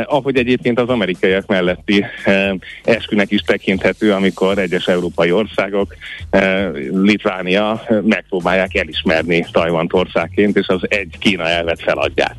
ahogy 0.04 0.36
egyébként 0.36 0.80
az 0.80 0.88
amerikaiak 0.88 1.46
melletti 1.46 2.04
eskünek 2.84 3.30
is 3.30 3.40
tekinthető, 3.40 4.12
amikor 4.12 4.58
egyes 4.58 4.86
európai 4.86 5.32
országok, 5.32 5.94
Litvánia 6.92 7.82
megpróbálják 8.02 8.74
elismerni 8.74 9.46
Tajvant 9.52 9.92
országként, 9.92 10.56
és 10.56 10.66
az 10.66 10.80
egy 10.88 11.14
Kína 11.18 11.48
el 11.48 11.65
elvet 11.66 11.82
feladják. 11.82 12.36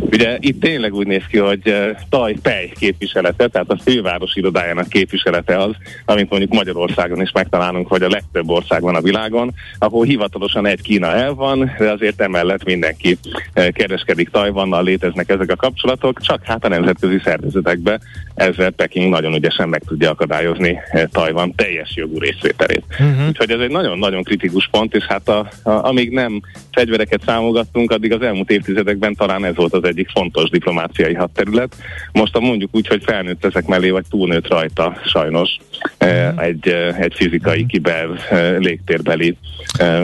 Ugye 0.00 0.36
itt 0.40 0.60
tényleg 0.60 0.94
úgy 0.94 1.06
néz 1.06 1.22
ki, 1.28 1.38
hogy 1.38 1.60
uh, 1.64 1.90
Tajpej 2.08 2.72
képviselete, 2.78 3.48
tehát 3.48 3.70
a 3.70 3.78
főváros 3.84 4.34
irodájának 4.34 4.88
képviselete 4.88 5.58
az, 5.58 5.74
amit 6.04 6.30
mondjuk 6.30 6.52
Magyarországon 6.52 7.20
is 7.20 7.30
megtalálunk, 7.32 7.88
vagy 7.88 8.02
a 8.02 8.08
legtöbb 8.08 8.48
országban 8.48 8.94
a 8.94 9.00
világon, 9.00 9.54
ahol 9.78 10.04
hivatalosan 10.04 10.66
egy 10.66 10.80
Kína 10.80 11.14
el 11.14 11.34
van, 11.34 11.72
de 11.78 11.90
azért 11.90 12.20
emellett 12.20 12.64
mindenki 12.64 13.18
uh, 13.54 13.68
kereskedik 13.68 14.28
Tajvannal, 14.28 14.82
léteznek 14.82 15.28
ezek 15.28 15.50
a 15.50 15.56
kapcsolatok, 15.56 16.20
csak 16.20 16.44
hát 16.44 16.64
a 16.64 16.68
nemzetközi 16.68 17.20
szervezetekbe 17.24 18.00
ezzel 18.34 18.70
Peking 18.70 19.10
nagyon 19.10 19.34
ügyesen 19.34 19.68
meg 19.68 19.82
tudja 19.86 20.10
akadályozni 20.10 20.78
uh, 20.92 21.02
Tajvan 21.02 21.54
teljes 21.54 21.96
jogú 21.96 22.18
részvételét. 22.18 22.84
Uh-huh. 22.90 23.28
Úgyhogy 23.28 23.50
ez 23.50 23.60
egy 23.60 23.70
nagyon-nagyon 23.70 24.22
kritikus 24.22 24.68
pont, 24.70 24.94
és 24.94 25.04
hát 25.04 25.28
a, 25.28 25.48
a, 25.62 25.70
amíg 25.70 26.10
nem 26.10 26.40
fegyvereket 26.72 27.22
számogattunk, 27.26 27.90
addig 27.90 28.12
az 28.12 28.22
elmúlt 28.22 28.50
évtizedekben 28.58 29.14
talán 29.14 29.44
ez 29.44 29.56
volt 29.56 29.72
az 29.72 29.84
egyik 29.84 30.08
fontos 30.08 30.50
diplomáciai 30.50 31.14
hadterület. 31.14 31.76
Most 32.12 32.36
a 32.36 32.40
mondjuk 32.40 32.70
úgy, 32.72 32.86
hogy 32.86 33.02
felnőtt 33.04 33.44
ezek 33.44 33.66
mellé, 33.66 33.90
vagy 33.90 34.04
túlnőtt 34.10 34.48
rajta 34.48 34.96
sajnos 35.04 35.56
mm. 36.04 36.38
egy, 36.38 36.68
eh, 36.68 36.98
egy 36.98 37.14
fizikai 37.14 37.62
mm. 37.62 37.66
kiber 37.66 38.08
eh, 38.30 38.58
légtérbeli 38.58 39.36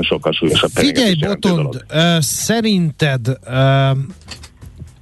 sokkal 0.01 0.33
súlyosabb 0.33 0.71
Figyelj, 0.75 1.15
Botond, 1.15 1.85
szerinted 2.19 3.39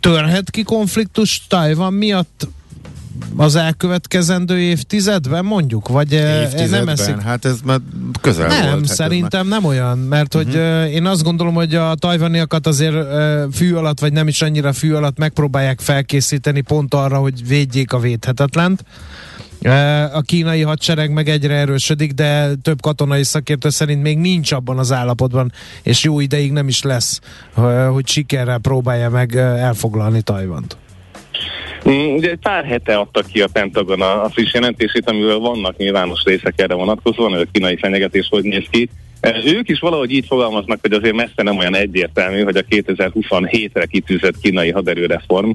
törhet 0.00 0.50
ki 0.50 0.62
konfliktus 0.62 1.46
Tajvan 1.48 1.92
miatt 1.92 2.46
az 3.36 3.56
elkövetkezendő 3.56 4.58
évtizedben 4.58 5.44
mondjuk? 5.44 5.88
Vagy 5.88 6.12
évtizedben? 6.12 6.70
nem 6.70 6.88
eszik? 6.88 7.20
Hát 7.20 7.44
ez 7.44 7.58
már 7.64 7.78
közel 8.20 8.46
nem, 8.46 8.62
volt. 8.62 8.86
Hát 8.86 8.96
szerintem 8.96 9.46
már... 9.46 9.60
nem 9.60 9.70
olyan, 9.70 9.98
mert 9.98 10.34
uh-huh. 10.34 10.52
hogy 10.52 10.60
uh, 10.60 10.94
én 10.94 11.06
azt 11.06 11.22
gondolom, 11.22 11.54
hogy 11.54 11.74
a 11.74 11.94
tajvaniakat 11.94 12.66
azért 12.66 12.94
uh, 12.94 13.42
fű 13.52 13.74
alatt, 13.74 14.00
vagy 14.00 14.12
nem 14.12 14.28
is 14.28 14.42
annyira 14.42 14.72
fű 14.72 14.92
alatt 14.92 15.18
megpróbálják 15.18 15.80
felkészíteni 15.80 16.60
pont 16.60 16.94
arra, 16.94 17.18
hogy 17.18 17.46
védjék 17.46 17.92
a 17.92 17.98
védhetetlent. 17.98 18.84
A 20.12 20.20
kínai 20.20 20.62
hadsereg 20.62 21.12
meg 21.12 21.28
egyre 21.28 21.54
erősödik, 21.54 22.12
de 22.12 22.54
több 22.62 22.80
katonai 22.80 23.24
szakértő 23.24 23.68
szerint 23.68 24.02
még 24.02 24.18
nincs 24.18 24.52
abban 24.52 24.78
az 24.78 24.92
állapotban, 24.92 25.52
és 25.82 26.04
jó 26.04 26.20
ideig 26.20 26.52
nem 26.52 26.68
is 26.68 26.82
lesz, 26.82 27.20
hogy 27.92 28.08
sikerrel 28.08 28.58
próbálja 28.58 29.10
meg 29.10 29.36
elfoglalni 29.36 30.22
Tajvant. 30.22 30.76
Mm, 31.88 32.14
ugye 32.14 32.36
pár 32.42 32.64
hete 32.64 32.96
adtak 32.96 33.26
ki 33.26 33.40
a 33.40 33.48
Pentagon 33.52 34.00
a, 34.00 34.24
a 34.24 34.28
friss 34.28 34.52
jelentését, 34.52 35.10
amivel 35.10 35.38
vannak 35.38 35.76
nyilvános 35.76 36.22
részek 36.24 36.54
erre 36.56 36.74
vonatkozóan, 36.74 37.30
hogy 37.30 37.40
a 37.40 37.50
kínai 37.52 37.76
fenyegetés 37.76 38.26
hogy 38.30 38.44
néz 38.44 38.64
ki. 38.70 38.88
E, 39.20 39.40
ők 39.44 39.68
is 39.68 39.78
valahogy 39.78 40.10
így 40.10 40.26
fogalmaznak, 40.26 40.78
hogy 40.80 40.92
azért 40.92 41.14
messze 41.14 41.42
nem 41.42 41.56
olyan 41.56 41.76
egyértelmű, 41.76 42.42
hogy 42.42 42.56
a 42.56 42.62
2027-re 42.62 43.86
kitűzött 43.86 44.40
kínai 44.40 44.70
haderőreform 44.70 45.50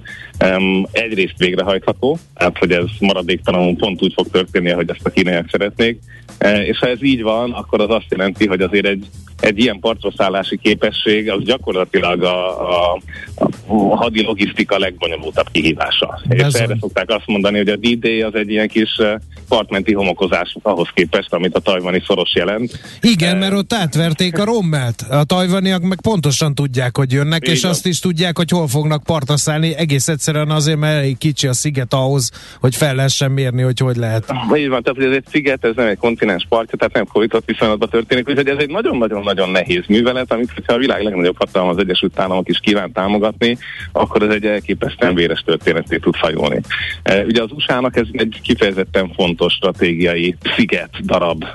um, 0.46 0.88
egyrészt 0.92 1.38
végrehajtható, 1.38 2.18
hát 2.36 2.58
hogy 2.58 2.72
ez 2.72 2.86
maradéktalanul 3.00 3.76
pont 3.76 4.02
úgy 4.02 4.14
fog 4.14 4.28
történni, 4.32 4.70
hogy 4.70 4.90
ezt 4.90 5.06
a 5.06 5.10
kínaiak 5.10 5.50
szeretnék, 5.50 6.00
e, 6.38 6.66
és 6.66 6.78
ha 6.78 6.88
ez 6.88 7.04
így 7.04 7.22
van, 7.22 7.52
akkor 7.52 7.82
az 7.82 7.90
azt 7.90 8.06
jelenti, 8.10 8.48
hogy 8.48 8.62
azért 8.62 8.86
egy 8.86 9.06
egy 9.40 9.60
ilyen 9.60 9.80
partraszállási 9.80 10.58
képesség 10.58 11.30
az 11.30 11.44
gyakorlatilag 11.44 12.24
a, 12.24 12.62
a, 12.62 13.00
a 13.36 13.96
hadi 13.96 14.24
logisztika 14.24 14.78
legbonyolultabb 14.80 15.48
kihívása. 15.52 16.22
És 16.30 16.42
erre 16.42 16.78
szokták 16.80 17.10
azt 17.10 17.28
mondani, 17.28 17.58
hogy 17.58 17.70
a 17.70 17.76
D-Day 17.76 18.22
az 18.22 18.36
egy 18.36 18.50
ilyen 18.50 18.68
kis 18.68 18.96
eh, 18.98 19.16
partmenti 19.48 19.94
homokozás 19.94 20.56
ahhoz 20.62 20.88
képest, 20.94 21.34
amit 21.34 21.56
a 21.56 21.60
tajvani 21.60 22.04
szoros 22.08 22.36
jelent. 22.36 22.80
Igen, 23.02 23.34
uh, 23.34 23.40
mert 23.40 23.54
ott 23.54 23.74
átverték 23.74 24.40
a 24.40 24.46
rommelt. 24.46 25.02
A 25.10 25.24
tajvaniak 25.24 25.82
meg 25.82 26.02
pontosan 26.02 26.56
tudják, 26.56 26.98
hogy 26.98 27.12
jönnek, 27.12 27.48
és 27.48 27.62
van. 27.62 27.72
azt 27.72 27.86
is 27.86 28.00
tudják, 28.00 28.38
hogy 28.38 28.50
hol 28.50 28.68
fognak 28.68 29.04
partra 29.04 29.38
szállni. 29.38 29.76
Egész 29.76 30.08
egyszerűen 30.08 30.50
azért, 30.50 30.78
mert 30.78 30.98
elég 30.98 31.18
kicsi 31.18 31.48
a 31.48 31.54
sziget 31.54 31.94
ahhoz, 31.94 32.32
hogy 32.60 32.76
fel 32.76 32.96
lehessen 32.96 33.32
mérni, 33.32 33.62
hogy 33.62 33.80
hogy 33.80 33.96
lehet. 33.96 34.34
Így 34.56 34.68
van, 34.68 34.84
tehát 34.84 35.12
ez 35.12 35.16
egy 35.16 35.26
sziget, 35.32 35.66
ez 35.66 35.76
nem 35.76 35.88
egy 35.88 35.98
kontinens 35.98 36.46
partja, 36.50 36.78
tehát 36.78 36.94
nem 36.94 37.06
fordított 37.06 37.46
viszonylatban 37.46 37.90
történik, 37.90 38.30
úgyhogy 38.30 38.48
ez 38.48 38.58
egy 38.60 38.70
nagyon-nagyon 38.70 39.24
nagyon 39.28 39.50
nehéz 39.50 39.84
művelet, 39.88 40.32
amit 40.32 40.52
ha 40.66 40.74
a 40.74 40.78
világ 40.78 41.04
legnagyobb 41.04 41.38
hatalma 41.38 41.70
az 41.70 41.78
Egyesült 41.78 42.20
Államok 42.20 42.50
is 42.50 42.60
kíván 42.60 42.92
támogatni, 42.92 43.58
akkor 43.92 44.24
ez 44.24 44.34
egy 44.34 44.46
elképesztően 44.46 45.16
véres 45.16 45.40
történeté 45.40 45.98
tud 45.98 46.16
fajolni. 46.16 46.62
E, 47.04 47.24
ugye 47.24 47.42
az 47.42 47.52
USA-nak 47.52 47.96
ez 47.96 48.08
egy 48.12 48.40
kifejezetten 48.44 49.12
fontos 49.14 49.54
stratégiai 49.54 50.36
sziget 50.56 51.06
darab 51.06 51.46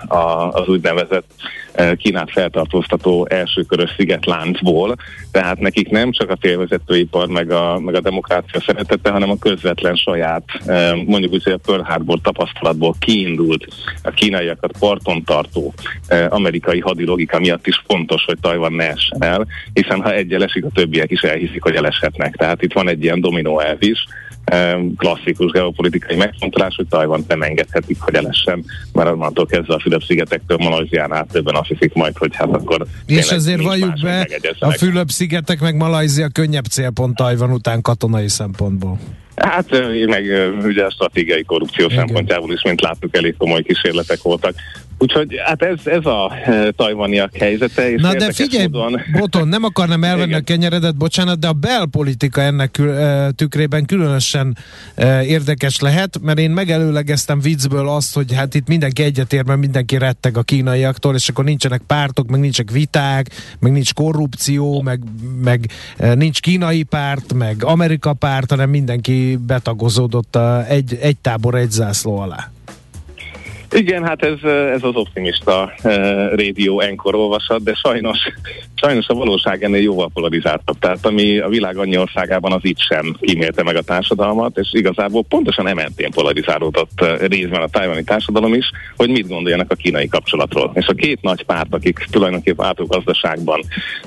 az 0.51 0.69
úgynevezett 0.69 1.31
Kínát 1.97 2.31
feltartóztató 2.31 3.27
elsőkörös 3.31 3.95
szigetláncból, 3.97 4.97
tehát 5.31 5.61
nekik 5.61 5.89
nem 5.89 6.11
csak 6.11 6.31
a 6.31 6.37
félvezetőipar 6.41 7.29
meg 7.29 7.51
a, 7.51 7.81
meg 7.81 7.95
a 7.95 8.01
demokrácia 8.01 8.61
szeretete, 8.61 9.11
hanem 9.11 9.31
a 9.31 9.39
közvetlen 9.39 9.95
saját, 9.95 10.45
mondjuk 11.07 11.33
úgy, 11.33 11.43
hogy 11.43 11.53
a 11.53 11.59
Pearl 11.67 11.83
Harbor 11.83 12.21
tapasztalatból 12.21 12.95
kiindult 12.99 13.67
a 14.03 14.11
kínaiakat 14.11 14.75
parton 14.79 15.25
tartó 15.25 15.75
amerikai 16.29 16.81
hadilogika 16.81 17.39
miatt 17.39 17.67
is 17.67 17.83
fontos, 17.87 18.25
hogy 18.25 18.39
Tajvan 18.41 18.73
ne 18.73 18.89
essen 18.89 19.23
el, 19.23 19.47
hiszen 19.73 20.03
ha 20.03 20.13
egyel 20.13 20.43
esik, 20.43 20.65
a 20.65 20.71
többiek 20.75 21.11
is 21.11 21.21
elhiszik, 21.21 21.63
hogy 21.63 21.75
eleshetnek. 21.75 22.37
Tehát 22.37 22.63
itt 22.63 22.73
van 22.73 22.89
egy 22.89 23.03
ilyen 23.03 23.21
dominó 23.21 23.61
elv 23.61 23.83
is, 23.83 24.07
klasszikus 24.97 25.51
geopolitikai 25.51 26.17
megfontolás, 26.17 26.75
hogy 26.77 26.87
Tajvan 26.89 27.25
nem 27.29 27.43
engedhetik, 27.43 28.01
hogy 28.01 28.15
elessen, 28.15 28.65
mert 28.93 29.11
onnantól 29.11 29.47
kezdve 29.47 29.75
a 29.75 29.81
Fülöp-szigetektől 29.81 30.59
Malajzián 30.61 31.13
át 31.13 31.29
többen 31.33 31.55
azt 31.55 31.69
hiszik 31.69 31.93
majd, 31.93 32.17
hogy 32.17 32.37
hát 32.37 32.49
akkor... 32.49 32.87
És 33.07 33.31
ezért 33.31 33.63
valljuk 33.63 34.01
be, 34.03 34.29
a 34.59 34.71
Fülöp-szigetek 34.71 35.61
meg 35.61 35.77
Malajzia 35.77 36.29
könnyebb 36.29 36.65
célpont 36.65 37.17
Tajvan 37.17 37.51
után 37.51 37.83
katonai 37.83 38.29
szempontból. 38.29 38.99
Hát 39.37 39.71
meg 40.07 40.25
ugye 40.63 40.85
a 40.85 40.91
stratégiai 40.91 41.45
korrupció 41.45 41.85
Igen. 41.85 41.99
szempontjából 41.99 42.53
is, 42.53 42.63
mint 42.63 42.81
láttuk, 42.81 43.17
elég 43.17 43.35
komoly 43.37 43.63
kísérletek 43.63 44.23
voltak. 44.23 44.55
Úgyhogy 45.03 45.35
hát 45.45 45.63
ez, 45.63 45.79
ez 45.85 46.07
a 46.07 46.33
e, 46.45 46.71
tajvaniak 46.71 47.37
helyzete. 47.37 47.91
És 47.91 48.01
Na 48.01 48.15
de 48.15 48.33
figyelj, 48.33 48.67
módon... 48.67 49.01
Boton, 49.19 49.49
nem 49.49 49.65
akarnám 49.65 50.05
elvenni 50.05 50.29
Igen. 50.29 50.41
a 50.41 50.45
kenyeredet, 50.45 50.97
bocsánat, 50.97 51.39
de 51.39 51.49
a 51.49 51.53
belpolitika 51.53 52.41
ennek 52.41 52.71
kül, 52.71 52.91
e, 52.91 53.31
tükrében 53.31 53.85
különösen 53.85 54.57
e, 54.95 55.25
érdekes 55.25 55.81
lehet, 55.81 56.19
mert 56.21 56.39
én 56.39 56.51
megelőlegeztem 56.51 57.41
viccből 57.41 57.89
azt, 57.89 58.15
hogy 58.15 58.35
hát 58.35 58.55
itt 58.55 58.69
mindenki 58.69 59.03
egyetér, 59.03 59.45
mert 59.45 59.61
mindenki 59.61 59.99
retteg 59.99 60.37
a 60.37 60.43
kínaiaktól, 60.43 61.15
és 61.15 61.29
akkor 61.29 61.45
nincsenek 61.45 61.83
pártok, 61.87 62.29
meg 62.29 62.41
nincsenek 62.41 62.73
viták, 62.73 63.27
meg 63.59 63.73
nincs 63.73 63.95
korrupció, 63.95 64.83
meg, 64.83 65.01
meg 65.43 65.71
nincs 66.15 66.41
kínai 66.41 66.83
párt, 66.83 67.33
meg 67.35 67.65
Amerika 67.65 68.13
párt, 68.13 68.51
hanem 68.51 68.71
mindenki 68.71 69.39
betagozódott 69.47 70.37
a 70.37 70.67
egy, 70.69 70.99
egy 71.01 71.17
tábor, 71.17 71.55
egy 71.55 71.71
zászló 71.71 72.19
alá. 72.19 72.51
Igen, 73.73 74.05
hát 74.05 74.23
ez, 74.23 74.43
ez 74.51 74.83
az 74.83 74.95
optimista 74.95 75.73
uh, 75.85 76.35
rédió 76.35 76.81
enkor 76.81 77.15
olvasat, 77.15 77.63
de 77.63 77.75
sajnos, 77.75 78.19
sajnos 78.83 79.07
a 79.07 79.15
valóság 79.15 79.63
ennél 79.63 79.83
jóval 79.83 80.11
polarizáltabb. 80.15 80.79
Tehát 80.79 81.07
ami 81.07 81.39
a 81.39 81.49
világ 81.49 81.77
annyi 81.77 81.97
országában 81.97 82.53
az 82.53 82.61
itt 82.63 82.79
sem 82.79 83.17
kímélte 83.21 83.63
meg 83.63 83.77
a 83.77 83.83
társadalmat, 83.83 84.59
és 84.59 84.69
igazából 84.73 85.25
pontosan 85.29 85.67
ementén 85.67 86.11
polarizálódott 86.11 87.01
uh, 87.01 87.27
részben 87.27 87.63
a 87.63 87.69
tájvani 87.69 88.05
társadalom 88.05 88.55
is, 88.55 88.71
hogy 88.97 89.11
mit 89.11 89.29
gondoljanak 89.29 89.71
a 89.71 89.75
kínai 89.75 90.09
kapcsolatról. 90.09 90.71
És 90.75 90.87
a 90.87 90.95
két 90.95 91.23
nagy 91.23 91.45
párt, 91.45 91.75
akik 91.75 92.07
tulajdonképpen 92.11 92.75
gazdaságban 92.77 93.61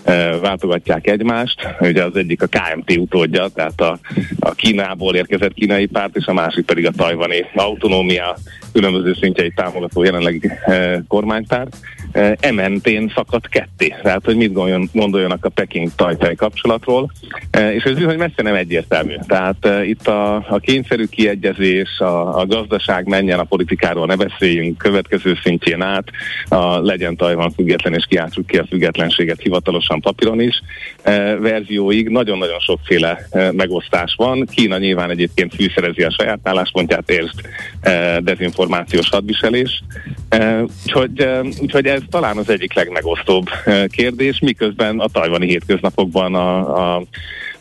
uh, 0.06 0.40
váltogatják 0.42 1.08
egymást, 1.08 1.76
ugye 1.80 2.04
az 2.04 2.16
egyik 2.16 2.42
a 2.42 2.48
KMT 2.48 2.98
utódja, 2.98 3.48
tehát 3.48 3.82
a, 3.82 4.00
a 4.40 4.52
Kínából 4.52 5.16
érkezett 5.16 5.54
kínai 5.54 5.86
párt, 5.86 6.16
és 6.16 6.26
a 6.26 6.34
másik 6.34 6.66
pedig 6.66 6.88
a 6.88 6.92
tajvani 6.92 7.46
autonómia 7.56 8.36
különböző 8.74 9.14
szintjeit 9.20 9.56
támogató 9.56 10.04
jelenlegi 10.04 10.52
eh, 10.66 10.98
kormánypárt, 11.08 11.78
ementén 12.39 13.12
szakadt 13.15 13.49
ketté. 13.49 13.95
Tehát, 14.01 14.25
hogy 14.25 14.36
mit 14.36 14.54
gondoljanak 14.93 15.45
a 15.45 15.49
Peking-Tajtai 15.49 16.36
kapcsolatról, 16.36 17.12
eh, 17.49 17.73
és 17.73 17.84
ez 17.84 17.93
bizony 17.93 18.17
messze 18.17 18.41
nem 18.41 18.56
egyértelmű. 18.56 19.13
Tehát 19.28 19.67
itt 19.86 20.08
a, 20.08 20.36
a 20.36 20.60
kényszerű 20.60 21.06
kiegyezés, 21.06 21.99
a, 21.99 22.39
a 22.39 22.45
gazdaság 22.45 23.08
menjen, 23.08 23.39
a 23.39 23.43
politikáról 23.43 24.06
ne 24.06 24.15
beszéljünk, 24.15 24.78
következő 24.78 25.38
szintjén 25.43 25.82
át, 25.82 26.08
a 26.49 26.80
legyen 26.80 27.15
Tajvan 27.15 27.51
független, 27.51 27.93
és 27.93 28.06
kiáltsuk 28.10 28.45
ki 28.45 28.58
a 28.58 28.65
függetlenséget 28.69 29.41
hivatalosan 29.41 30.01
papíron 30.01 30.41
is, 30.41 30.62
verzióig 31.39 32.10
nagyon-nagyon 32.10 32.60
sokféle 32.60 33.28
megosztás 33.51 34.13
van. 34.17 34.47
Kína 34.51 34.78
nyilván 34.78 35.10
egyébként 35.10 35.56
fűszerezi 35.56 36.04
a 36.04 36.12
saját 36.12 36.39
álláspontját, 36.43 37.10
érzt 37.10 37.41
dezinformációs 38.19 39.10
hadviselés. 39.10 39.84
Úgyhogy, 40.84 41.30
úgyhogy 41.62 41.86
ez 41.86 42.01
talán 42.10 42.38
az 42.38 42.50
egyik 42.50 42.74
legmegosztóbb 42.74 43.46
kérdés, 43.88 44.39
miközben 44.39 45.00
a 45.00 45.08
tajvani 45.08 45.48
hétköznapokban 45.48 46.36
a, 46.36 46.96
a 46.96 47.04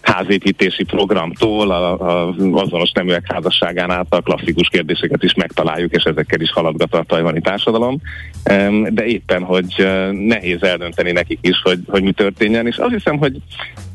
házépítési 0.00 0.84
programtól, 0.84 1.70
a, 1.70 2.00
a 2.00 2.34
azonos 2.52 2.92
neműek 2.92 3.32
házasságán 3.32 3.90
át 3.90 4.06
a 4.08 4.20
klasszikus 4.20 4.68
kérdéseket 4.68 5.22
is 5.22 5.34
megtaláljuk, 5.34 5.92
és 5.92 6.02
ezekkel 6.02 6.40
is 6.40 6.52
haladgat 6.52 6.94
a 6.94 7.04
tajvani 7.06 7.40
társadalom. 7.40 8.00
De 8.88 9.04
éppen, 9.04 9.42
hogy 9.42 9.88
nehéz 10.10 10.62
eldönteni 10.62 11.12
nekik 11.12 11.38
is, 11.40 11.60
hogy, 11.62 11.78
hogy 11.86 12.02
mi 12.02 12.12
történjen, 12.12 12.66
és 12.66 12.76
azt 12.76 12.92
hiszem, 12.92 13.18
hogy 13.18 13.36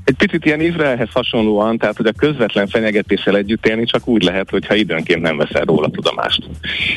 egy 0.09 0.15
picit 0.15 0.45
ilyen 0.45 0.61
Izraelhez 0.61 1.09
hasonlóan, 1.13 1.77
tehát 1.77 1.97
hogy 1.97 2.05
a 2.05 2.11
közvetlen 2.17 2.67
fenyegetéssel 2.67 3.37
együtt 3.37 3.67
élni 3.67 3.85
csak 3.85 4.07
úgy 4.07 4.23
lehet, 4.23 4.49
hogyha 4.49 4.75
időnként 4.75 5.21
nem 5.21 5.37
veszel 5.37 5.63
róla 5.63 5.89
tudomást. 5.89 6.43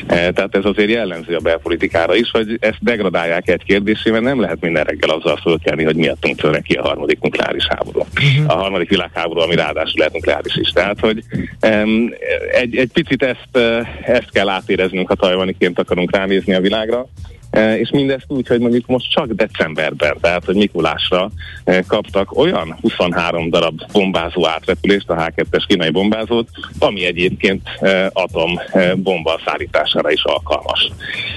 E, 0.07 0.31
tehát 0.31 0.55
ez 0.55 0.65
azért 0.65 0.89
jellemző 0.89 1.35
a 1.35 1.39
belpolitikára 1.39 2.15
is, 2.15 2.31
hogy 2.31 2.57
ezt 2.59 2.77
degradálják 2.79 3.49
egy 3.49 3.63
kérdésével, 3.63 4.19
nem 4.19 4.39
lehet 4.39 4.61
minden 4.61 4.83
reggel 4.83 5.09
azzal 5.09 5.37
fölkelni, 5.37 5.83
hogy 5.83 5.95
miattunk 5.95 6.39
tőle 6.39 6.59
ki 6.59 6.73
a 6.73 6.81
harmadik 6.81 7.19
nukleáris 7.19 7.67
háború. 7.67 7.99
Uh-huh. 7.99 8.55
A 8.55 8.61
harmadik 8.61 8.89
világháború, 8.89 9.39
ami 9.39 9.55
ráadásul 9.55 9.97
lehet 9.97 10.13
nukleáris 10.13 10.55
is. 10.55 10.69
Tehát, 10.69 10.99
hogy 10.99 11.23
um, 11.67 12.13
egy, 12.51 12.75
egy 12.75 12.91
picit 12.91 13.23
ezt, 13.23 13.57
e, 13.57 13.99
ezt 14.05 14.31
kell 14.31 14.49
átéreznünk, 14.49 15.07
ha 15.07 15.15
tajvaniként 15.15 15.79
akarunk 15.79 16.15
ránézni 16.15 16.53
a 16.53 16.61
világra. 16.61 17.07
E, 17.53 17.77
és 17.77 17.89
mindezt 17.89 18.25
úgy, 18.27 18.47
hogy 18.47 18.59
mondjuk 18.59 18.85
most 18.85 19.11
csak 19.11 19.31
decemberben, 19.31 20.17
tehát 20.21 20.45
hogy 20.45 20.55
Mikulásra 20.55 21.29
e, 21.63 21.81
kaptak 21.81 22.37
olyan 22.37 22.77
23 22.81 23.49
darab 23.49 23.81
bombázó 23.91 24.47
átrepülést, 24.47 25.09
a 25.09 25.15
H2-es 25.15 25.63
kínai 25.67 25.89
bombázót, 25.89 26.49
ami 26.79 27.05
egyébként 27.05 27.61
e, 27.79 28.09
atombomba 28.13 29.39
szállítására 29.45 30.11
is 30.11 30.23
alkalmas. 30.23 30.91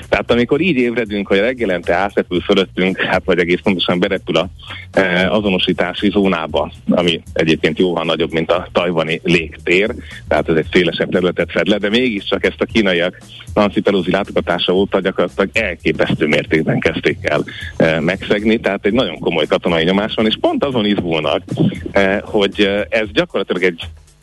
Tehát 0.09 0.31
amikor 0.31 0.61
így 0.61 0.77
ébredünk, 0.77 1.27
hogy 1.27 1.39
reggelente 1.39 1.95
átrepül 1.95 2.41
fölöttünk, 2.41 3.01
hát 3.01 3.23
vagy 3.25 3.39
egész 3.39 3.61
pontosan 3.63 3.99
berepül 3.99 4.37
a 4.37 4.49
azonosítási 5.29 6.11
zónába, 6.11 6.73
ami 6.91 7.23
egyébként 7.33 7.79
jóval 7.79 8.05
nagyobb, 8.05 8.33
mint 8.33 8.51
a 8.51 8.69
tajvani 8.73 9.21
légtér, 9.25 9.95
tehát 10.29 10.49
ez 10.49 10.57
egy 10.57 10.67
szélesebb 10.73 11.11
területet 11.11 11.51
fed 11.51 11.67
le, 11.67 11.79
de 11.79 11.89
mégiscsak 11.89 12.45
ezt 12.45 12.61
a 12.61 12.65
kínaiak 12.65 13.19
Nancy 13.55 13.81
Pelosi 13.81 14.11
látogatása 14.11 14.73
óta 14.73 15.01
gyakorlatilag 15.01 15.51
elképesztő 15.53 16.06
elképesztő 16.07 16.27
mértékben 16.27 16.81
kezdték 16.81 17.19
el 17.23 17.45
e, 17.77 18.01
megszegni, 18.01 18.61
tehát 18.61 18.87
egy 18.87 18.93
nagyon 18.93 19.19
komoly 19.19 19.47
katonai 19.47 19.85
nyomás 19.85 20.15
van, 20.15 20.27
és 20.27 20.37
pont 20.41 20.65
azon 20.65 20.87
izgulnak, 20.87 21.43
e, 21.91 22.23
hogy 22.25 22.61
eh, 22.61 22.83
ez 22.89 23.07
gyakorlatilag 23.13 23.63
egy 23.63 23.81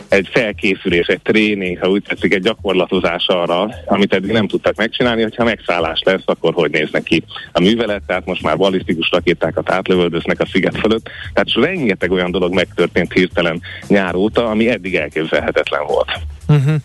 egy 0.10 0.30
felkészülés, 0.32 1.08
egy 1.08 1.22
tréning, 1.22 1.78
ha 1.80 1.90
úgy 1.90 2.04
tetszik, 2.08 2.34
egy 2.34 2.42
gyakorlatozás 2.42 3.28
arra, 3.28 3.70
amit 3.86 4.14
eddig 4.14 4.32
nem 4.32 4.48
tudtak 4.48 4.76
megcsinálni, 4.76 5.22
hogyha 5.22 5.44
megszállás 5.44 6.02
lesz, 6.06 6.22
akkor 6.26 6.54
hogy 6.54 6.72
néznek 6.72 7.04
ki 7.04 7.24
a 7.52 7.60
művelet, 7.60 8.02
tehát 8.08 8.26
most 8.26 8.42
már 8.42 8.58
ballisztikus 8.58 9.10
rakétákat 9.12 9.72
átlövöldöznek 9.72 10.40
a 10.40 10.46
sziget 10.46 10.78
fölött, 10.78 11.10
tehát 11.34 11.68
rengeteg 11.68 12.12
olyan 12.12 12.32
dolog 12.32 12.54
megtörtént 12.54 13.14
hirtelen 13.14 13.62
nyár 13.88 14.16
óta, 14.16 14.50
ami 14.50 14.70
eddig 14.70 14.96
elképzelhetetlen 14.96 15.86
volt. 15.88 16.12
Uh-huh. 16.48 16.76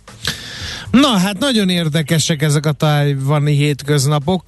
Na, 0.91 1.09
hát 1.09 1.39
nagyon 1.39 1.69
érdekesek 1.69 2.43
ezek 2.43 2.67
a 2.67 2.73
tájvani 2.73 3.53
hétköznapok, 3.53 4.43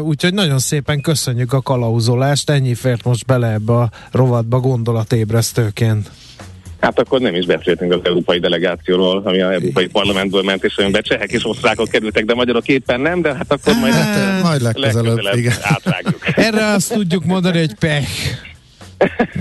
úgyhogy 0.00 0.34
nagyon 0.34 0.58
szépen 0.58 1.00
köszönjük 1.00 1.52
a 1.52 1.60
kalauzolást, 1.60 2.50
ennyi 2.50 2.74
fért 2.74 3.04
most 3.04 3.26
bele 3.26 3.52
ebbe 3.52 3.72
a 3.72 3.90
rovatba 4.10 4.60
gondolatébresztőként. 4.60 6.10
Hát 6.80 6.98
akkor 6.98 7.20
nem 7.20 7.34
is 7.34 7.46
beszéltünk 7.46 7.92
az 7.92 8.00
európai 8.04 8.38
delegációról, 8.38 9.22
ami 9.24 9.40
a 9.40 9.52
európai 9.52 9.86
parlamentből 9.86 10.42
ment, 10.42 10.64
és 10.64 10.78
olyan 10.78 10.92
csehek 11.02 11.30
és 11.30 11.46
osztrákok 11.46 11.88
kerültek, 11.88 12.24
de 12.24 12.34
magyarok 12.34 12.66
éppen 12.66 13.00
nem, 13.00 13.22
de 13.22 13.34
hát 13.34 13.52
akkor 13.52 13.74
majd, 13.74 13.92
hát, 13.92 14.42
majd 14.42 14.62
legközelebb, 14.62 15.36
igen. 15.36 15.54
Erre 16.34 16.66
azt 16.66 16.92
tudjuk 16.92 17.24
mondani, 17.24 17.58
hogy 17.58 17.74
pech. 17.74 18.10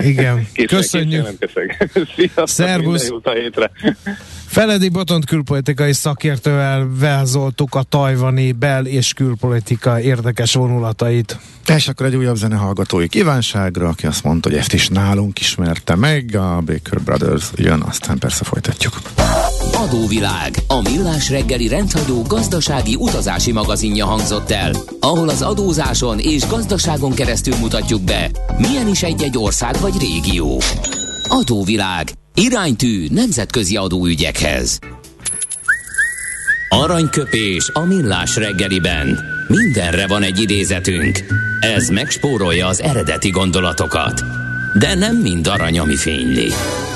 Igen, 0.01 0.47
köszönjük. 0.67 1.27
Sziasztok, 2.15 2.47
Szervusz. 2.47 3.11
Feledi 4.45 4.89
Botont 4.89 5.25
külpolitikai 5.25 5.93
szakértővel 5.93 6.89
vázoltuk 6.99 7.75
a 7.75 7.83
tajvani 7.83 8.51
bel- 8.51 8.87
és 8.87 9.13
külpolitika 9.13 10.01
érdekes 10.01 10.53
vonulatait. 10.53 11.39
És 11.75 11.87
akkor 11.87 12.05
egy 12.05 12.15
újabb 12.15 12.35
zenehallgatói 12.35 13.07
kívánságra, 13.07 13.87
aki 13.87 14.05
azt 14.05 14.23
mondta, 14.23 14.49
hogy 14.49 14.57
ezt 14.57 14.73
is 14.73 14.87
nálunk 14.87 15.39
ismerte 15.39 15.95
meg, 15.95 16.35
a 16.35 16.61
Baker 16.65 17.01
Brothers 17.03 17.45
jön, 17.55 17.81
aztán 17.81 18.17
persze 18.17 18.43
folytatjuk. 18.43 18.93
Adóvilág, 19.81 20.55
a 20.67 20.81
millás 20.81 21.29
reggeli 21.29 21.67
rendhagyó 21.67 22.21
gazdasági 22.21 22.95
utazási 22.95 23.51
magazinja 23.51 24.05
hangzott 24.05 24.51
el, 24.51 24.71
ahol 24.99 25.29
az 25.29 25.41
adózáson 25.41 26.19
és 26.19 26.47
gazdaságon 26.47 27.13
keresztül 27.13 27.55
mutatjuk 27.55 28.01
be, 28.01 28.29
milyen 28.57 28.87
is 28.87 29.03
egy-egy 29.03 29.37
ország 29.37 29.79
vagy 29.79 29.93
régió. 29.99 30.61
Adóvilág, 31.27 32.11
iránytű 32.33 33.07
nemzetközi 33.09 33.75
adóügyekhez. 33.75 34.79
Aranyköpés 36.69 37.69
a 37.73 37.79
millás 37.79 38.35
reggeliben. 38.35 39.19
Mindenre 39.47 40.07
van 40.07 40.23
egy 40.23 40.39
idézetünk. 40.39 41.19
Ez 41.59 41.89
megspórolja 41.89 42.67
az 42.67 42.81
eredeti 42.81 43.29
gondolatokat. 43.29 44.40
De 44.79 44.95
nem 44.95 45.15
mind 45.15 45.47
arany, 45.47 45.79
ami 45.79 45.95
fényli. 45.95 46.49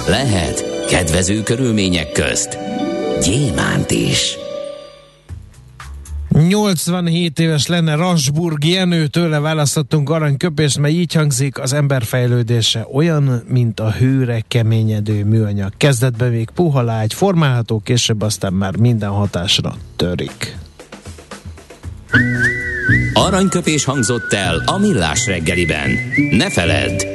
Lehet 0.08 0.86
kedvező 0.90 1.44
körülmények 1.44 2.12
közt 2.12 2.58
gyémánt 3.22 3.92
is. 3.92 4.38
87 6.30 7.40
éves 7.40 7.68
lenne 7.68 7.96
Rasburg 7.96 8.66
Jenő, 8.66 9.08
tőle 9.08 9.40
választottunk 9.40 10.10
aranyköpést, 10.10 10.78
mert 10.78 10.94
így 10.94 11.14
hangzik 11.14 11.60
az 11.60 11.74
ember 11.74 12.04
fejlődése 12.04 12.88
olyan, 12.94 13.44
mint 13.48 13.80
a 13.80 13.92
hőre 13.92 14.44
keményedő 14.48 15.24
műanyag. 15.24 15.74
Kezdetben 15.78 16.32
még 16.32 16.50
puha 16.50 16.82
lágy, 16.82 17.14
formálható, 17.14 17.80
később 17.80 18.22
aztán 18.22 18.54
már 18.54 18.78
minden 18.78 19.10
hatásra 19.10 19.76
törik. 19.96 20.58
Aranyköpés 23.14 23.84
hangzott 23.84 24.34
el 24.34 24.62
a 24.66 24.78
millás 24.78 25.28
reggeliben. 25.28 25.90
Ne 26.32 26.50
feledd, 26.50 27.15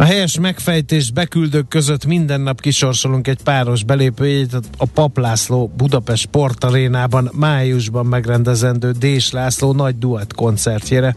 A 0.00 0.04
helyes 0.04 0.38
megfejtés 0.38 1.10
beküldők 1.10 1.68
között 1.68 2.06
minden 2.06 2.40
nap 2.40 2.60
kisorsolunk 2.60 3.28
egy 3.28 3.42
páros 3.42 3.84
belépőjét 3.84 4.54
a 4.76 4.86
Paplászló 4.86 5.72
Budapest 5.76 6.22
Sportarénában 6.22 7.30
májusban 7.32 8.06
megrendezendő 8.06 8.90
Dés 8.90 9.30
László 9.30 9.72
nagy 9.72 9.98
duett 9.98 10.34
koncertjére. 10.34 11.14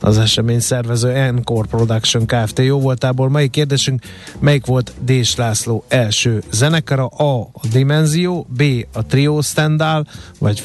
Az 0.00 0.18
esemény 0.18 0.60
szervező 0.60 1.08
Encore 1.08 1.68
Production 1.68 2.26
Kft. 2.26 2.58
jó 2.58 2.80
voltából. 2.80 3.28
Mai 3.28 3.48
kérdésünk, 3.48 4.02
melyik 4.38 4.66
volt 4.66 4.92
Dés 5.00 5.36
László 5.36 5.84
első 5.88 6.42
zenekara? 6.50 7.06
A. 7.06 7.40
A 7.40 7.66
Dimenzió, 7.72 8.46
B. 8.56 8.62
A 8.92 9.04
Trio 9.04 9.42
Standal, 9.42 10.06
vagy, 10.38 10.62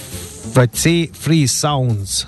vagy 0.54 0.70
C. 0.74 0.84
Free 1.18 1.46
Sounds. 1.46 2.28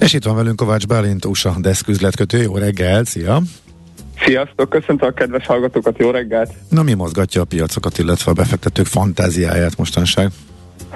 És 0.00 0.12
itt 0.12 0.24
van 0.24 0.34
velünk 0.34 0.56
Kovács 0.56 0.86
Bálint, 0.86 1.24
USA 1.24 1.54
deszküzletkötő. 1.58 2.42
Jó 2.42 2.56
reggel, 2.56 3.04
szia! 3.04 3.40
Sziasztok, 4.24 4.68
köszöntöm 4.68 5.08
a 5.08 5.10
kedves 5.10 5.46
hallgatókat, 5.46 5.98
jó 5.98 6.10
reggelt! 6.10 6.52
Na 6.68 6.82
mi 6.82 6.94
mozgatja 6.94 7.40
a 7.40 7.44
piacokat, 7.44 7.98
illetve 7.98 8.30
a 8.30 8.34
befektetők 8.34 8.86
fantáziáját 8.86 9.76
mostanság? 9.76 10.30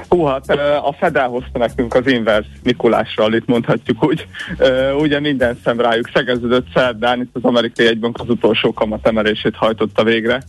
Hú, 0.09 0.25
hát 0.25 0.51
a 0.85 0.97
Fed 0.99 1.17
elhozta 1.17 1.59
nekünk 1.59 1.95
az 1.95 2.07
inverse 2.07 2.49
Mikulásra, 2.63 3.37
itt 3.37 3.47
mondhatjuk 3.47 4.05
úgy. 4.05 4.27
Ugye 4.99 5.21
minden 5.21 5.61
szem 5.65 5.81
rájuk 5.81 6.11
szegeződött 6.15 6.67
szerdán, 6.75 7.21
itt 7.21 7.31
az 7.33 7.43
amerikai 7.43 7.87
egybank 7.87 8.21
az 8.21 8.29
utolsó 8.29 8.73
kamatemelését 8.73 9.55
hajtotta 9.57 10.05
végre, 10.05 10.43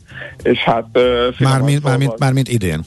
és 0.43 0.59
hát... 0.59 0.99
Mármint, 1.39 1.83
mármint, 1.83 2.19
mármint 2.19 2.49
idén. 2.49 2.83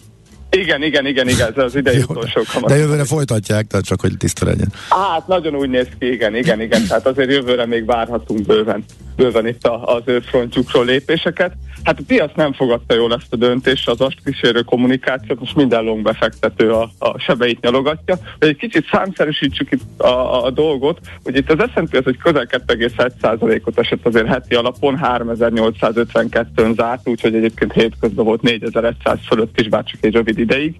Igen, 0.51 0.83
igen, 0.83 1.07
igen, 1.07 1.29
igen, 1.29 1.53
ez 1.57 1.65
az 1.65 1.77
idei 1.77 2.03
utolsó 2.09 2.43
kamat. 2.53 2.69
De 2.69 2.77
jövőre 2.77 3.05
folytatják, 3.05 3.67
tehát 3.67 3.85
csak 3.85 4.01
hogy 4.01 4.17
tiszta 4.17 4.45
legyen. 4.45 4.73
Hát 4.89 5.27
nagyon 5.27 5.55
úgy 5.55 5.71
néz 5.71 5.87
ki, 5.99 6.13
igen, 6.13 6.35
igen, 6.35 6.61
igen, 6.61 6.87
tehát 6.87 7.07
azért 7.07 7.31
jövőre 7.31 7.67
még 7.67 7.85
várhatunk 7.85 8.47
bőven, 8.47 8.85
bőven 9.18 9.46
itt 9.46 9.66
az 9.66 10.02
ő 10.04 10.20
frontjukról 10.20 10.85
lépéseket. 10.85 11.52
Hát 11.83 11.98
a 11.98 12.02
piac 12.07 12.31
nem 12.35 12.52
fogadta 12.52 12.94
jól 12.94 13.14
ezt 13.14 13.33
a 13.33 13.37
döntést, 13.37 13.88
az 13.88 14.00
azt 14.00 14.16
kísérő 14.24 14.61
kommunikációt, 14.61 15.40
most 15.40 15.57
minden 15.57 15.85
long 15.85 16.02
befektető 16.02 16.72
a, 16.72 16.90
a 16.98 17.18
sebeit 17.18 17.61
nyalogatja. 17.61 18.18
Hogy 18.38 18.48
egy 18.48 18.57
kicsit 18.57 18.88
számszerűsítsük 18.90 19.72
itt 19.72 20.00
a, 20.00 20.44
a 20.44 20.50
dolgot, 20.50 20.98
hogy 21.24 21.37
itt 21.37 21.50
az 21.50 21.70
S&P 21.74 21.94
az 21.94 22.07
egy 22.07 22.16
közel 22.16 22.46
2,1%-ot 22.66 23.78
esett 23.78 24.07
azért 24.07 24.26
heti 24.26 24.54
alapon, 24.54 24.98
3852-ön 25.02 26.74
zárt, 26.74 27.09
úgyhogy 27.09 27.35
egyébként 27.35 27.72
hétközben 27.72 28.24
volt 28.24 28.42
4100 28.42 29.18
fölött 29.26 29.61
is, 29.61 29.68
bár 29.68 29.85
csak 29.85 30.04
egy 30.04 30.12
rövid 30.12 30.38
ideig. 30.38 30.76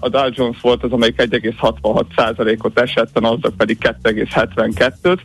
A 0.00 0.08
Dow 0.08 0.28
Jones 0.30 0.60
volt 0.60 0.82
az, 0.82 0.92
amelyik 0.92 1.22
1,66%-ot 1.22 2.80
esett, 2.80 3.16
a 3.16 3.20
Nasdaq 3.20 3.56
pedig 3.56 3.78
2,72-t. 3.80 5.20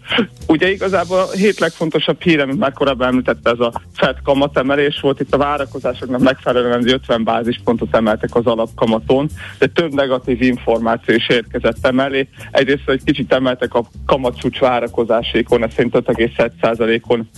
Ugye 0.48 0.72
igazából 0.72 1.18
a 1.18 1.32
hét 1.32 1.60
legfontosabb 1.60 2.01
híre, 2.20 2.46
mint 2.46 2.60
már 2.60 2.74
korábban 2.74 3.08
említette, 3.08 3.50
ez 3.50 3.60
a 3.60 3.72
Fed 3.94 4.16
kamatemelés 4.24 5.00
volt. 5.00 5.20
Itt 5.20 5.34
a 5.34 5.38
várakozásoknak 5.38 6.22
megfelelően 6.22 6.90
50 6.90 7.24
bázispontot 7.24 7.96
emeltek 7.96 8.36
az 8.36 8.46
alapkamaton, 8.46 9.30
de 9.58 9.68
több 9.68 9.94
negatív 9.94 10.42
információ 10.42 11.16
is 11.16 11.30
érkezett 11.30 11.86
emellé. 11.86 12.28
Egyrészt 12.52 12.90
egy 12.90 13.04
kicsit 13.04 13.34
emeltek 13.34 13.74
a 13.74 13.84
kamatcsúcs 14.06 14.60
várakozásékon, 14.60 15.64
ez 15.64 15.74
szerint 15.74 15.96
5,1%-on 15.96 17.30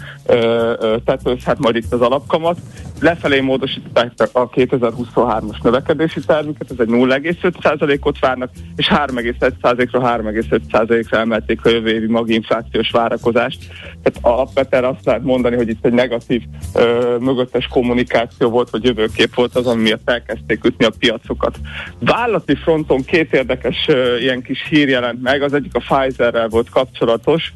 tetőzhet 1.06 1.60
majd 1.60 1.76
itt 1.76 1.94
az 1.94 2.02
alapkamat. 2.02 2.58
Lefelé 3.00 3.40
módosították 3.40 4.12
a 4.32 4.50
2023-as 4.50 5.64
növekedési 5.64 6.20
tervüket, 6.20 6.72
ez 6.72 6.80
egy 6.80 6.88
0,5%-ot 6.88 8.20
várnak, 8.20 8.50
és 8.76 8.88
3,1%-ra 8.88 10.00
3,5%-ra 10.00 11.18
emelték 11.18 11.66
a 11.66 11.70
jövő 11.70 11.90
évi 11.90 12.08
maginflációs 12.08 12.92
várakozást. 12.92 13.68
Tehát 14.04 14.20
alapvetően 14.56 14.94
azt 14.96 15.06
lehet 15.06 15.24
mondani, 15.24 15.56
hogy 15.56 15.70
itt 15.70 15.86
egy 15.86 15.94
negatív 15.94 16.42
ö, 16.74 17.16
mögöttes 17.20 17.68
kommunikáció 17.68 18.50
volt, 18.50 18.70
vagy 18.70 18.84
jövőkép 18.84 19.36
volt 19.36 19.56
az, 19.56 19.68
ami 19.68 19.82
miatt 19.82 20.10
elkezdték 20.10 20.64
ütni 20.64 20.86
a 20.86 20.92
piacokat. 21.00 21.58
Vállalati 22.00 22.56
fronton 22.56 23.04
két 23.04 23.34
érdekes 23.34 23.86
ö, 23.88 24.18
ilyen 24.18 24.42
kis 24.42 24.68
hír 24.70 24.88
jelent 24.88 25.22
meg, 25.22 25.42
az 25.42 25.54
egyik 25.54 25.76
a 25.76 25.80
Pfizerrel 25.80 26.48
volt 26.48 26.70
kapcsolatos, 26.70 27.54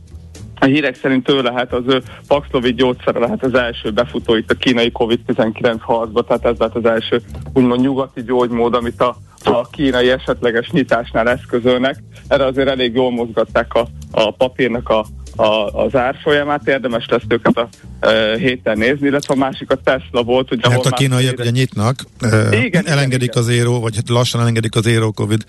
a 0.60 0.66
hírek 0.66 0.96
szerint 0.96 1.30
ő 1.30 1.42
lehet 1.42 1.74
az 1.74 1.84
ő 1.88 2.02
Paxlovid 2.28 2.76
gyógyszere 2.76 3.20
lehet 3.20 3.44
az 3.44 3.54
első 3.54 3.92
befutó 3.92 4.36
itt 4.36 4.52
a 4.52 4.56
kínai 4.56 4.92
COVID-19 4.94 5.76
harcba, 5.80 6.22
tehát 6.22 6.46
ez 6.46 6.58
lehet 6.58 6.76
az 6.76 6.86
első 6.86 7.22
úgymond 7.54 7.82
nyugati 7.82 8.24
gyógymód, 8.24 8.74
amit 8.74 9.02
a, 9.02 9.18
a 9.44 9.70
kínai 9.70 10.10
esetleges 10.10 10.70
nyitásnál 10.72 11.30
eszközölnek. 11.30 12.04
Erre 12.28 12.46
azért 12.46 12.70
elég 12.70 12.96
jól 12.96 13.12
mozgatták 13.12 13.74
a, 13.74 13.88
a 14.12 14.32
papírnak 14.32 14.90
a 14.90 15.06
a, 15.38 15.84
az 15.84 15.96
árfolyamát, 15.96 16.68
érdemes 16.68 17.06
lesz 17.10 17.22
őket 17.28 17.58
a 17.58 17.70
e, 18.00 18.38
héten 18.38 18.78
nézni, 18.78 19.08
illetve 19.08 19.34
a 19.34 19.38
másik 19.38 19.72
a 19.72 19.76
Tesla 19.76 20.24
volt. 20.24 20.52
Ugye, 20.52 20.70
hát 20.70 20.86
a 20.86 20.90
kínaiak 20.90 21.40
ugye 21.40 21.50
nyitnak, 21.50 21.96
e, 22.20 22.58
igen, 22.64 22.88
elengedik 22.88 23.30
igen, 23.30 23.44
az 23.44 23.50
éró, 23.50 23.80
vagy 23.80 23.98
lassan 24.08 24.42
elengedik 24.42 24.76
az 24.76 24.86
éró 24.86 25.12
Covid 25.12 25.44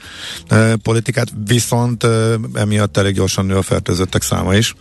e, 0.48 0.76
politikát, 0.82 1.28
viszont 1.46 2.04
e, 2.04 2.08
emiatt 2.54 2.96
elég 2.96 3.14
gyorsan 3.14 3.46
nő 3.46 3.56
a 3.56 3.62
fertőzöttek 3.62 4.22
száma 4.22 4.54
is. 4.54 4.74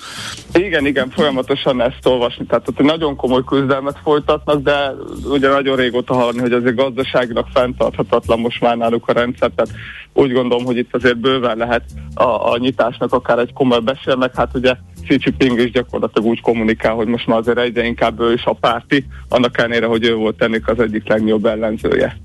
Igen, 0.54 0.86
igen, 0.86 1.10
folyamatosan 1.10 1.82
ezt 1.82 2.06
olvasni, 2.06 2.46
tehát 2.46 2.68
ott 2.68 2.80
nagyon 2.80 3.16
komoly 3.16 3.44
küzdelmet 3.44 3.98
folytatnak, 4.04 4.62
de 4.62 4.92
ugye 5.24 5.50
nagyon 5.50 5.76
régóta 5.76 6.14
hallani, 6.14 6.40
hogy 6.40 6.52
azért 6.52 6.76
gazdaságilag 6.76 7.46
fenntarthatatlan 7.54 8.40
most 8.40 8.62
már 8.62 8.78
náluk 8.78 9.08
a 9.08 9.14
rendszer, 9.14 9.52
tehát 9.56 9.74
úgy 10.18 10.32
gondolom, 10.32 10.66
hogy 10.66 10.78
itt 10.78 10.96
azért 10.96 11.18
bőven 11.18 11.58
lehet 11.58 11.84
a, 12.14 12.24
a 12.24 12.58
nyitásnak 12.58 13.14
akár 13.14 13.40
egy 13.40 13.54
komoly 13.54 13.80
beszélnek, 13.80 14.36
hát 14.36 14.50
ugye 14.54 14.74
Xi 15.08 15.20
Jinping 15.24 15.60
is 15.60 15.72
gyakorlatilag 15.72 16.30
úgy 16.30 16.42
kommunikál, 16.42 16.94
hogy 16.94 17.08
most 17.08 17.28
már 17.28 17.38
azért 17.38 17.58
egyre 17.58 17.84
inkább 17.84 18.20
ő 18.20 18.34
is 18.34 18.46
a 18.46 18.54
párti, 18.54 19.06
annak 19.30 19.58
ellenére, 19.58 19.86
hogy 19.86 20.06
ő 20.06 20.16
volt 20.16 20.42
ennek 20.42 20.68
az 20.68 20.80
egyik 20.80 21.08
legnagyobb 21.08 21.46
ellenzője. 21.46 22.18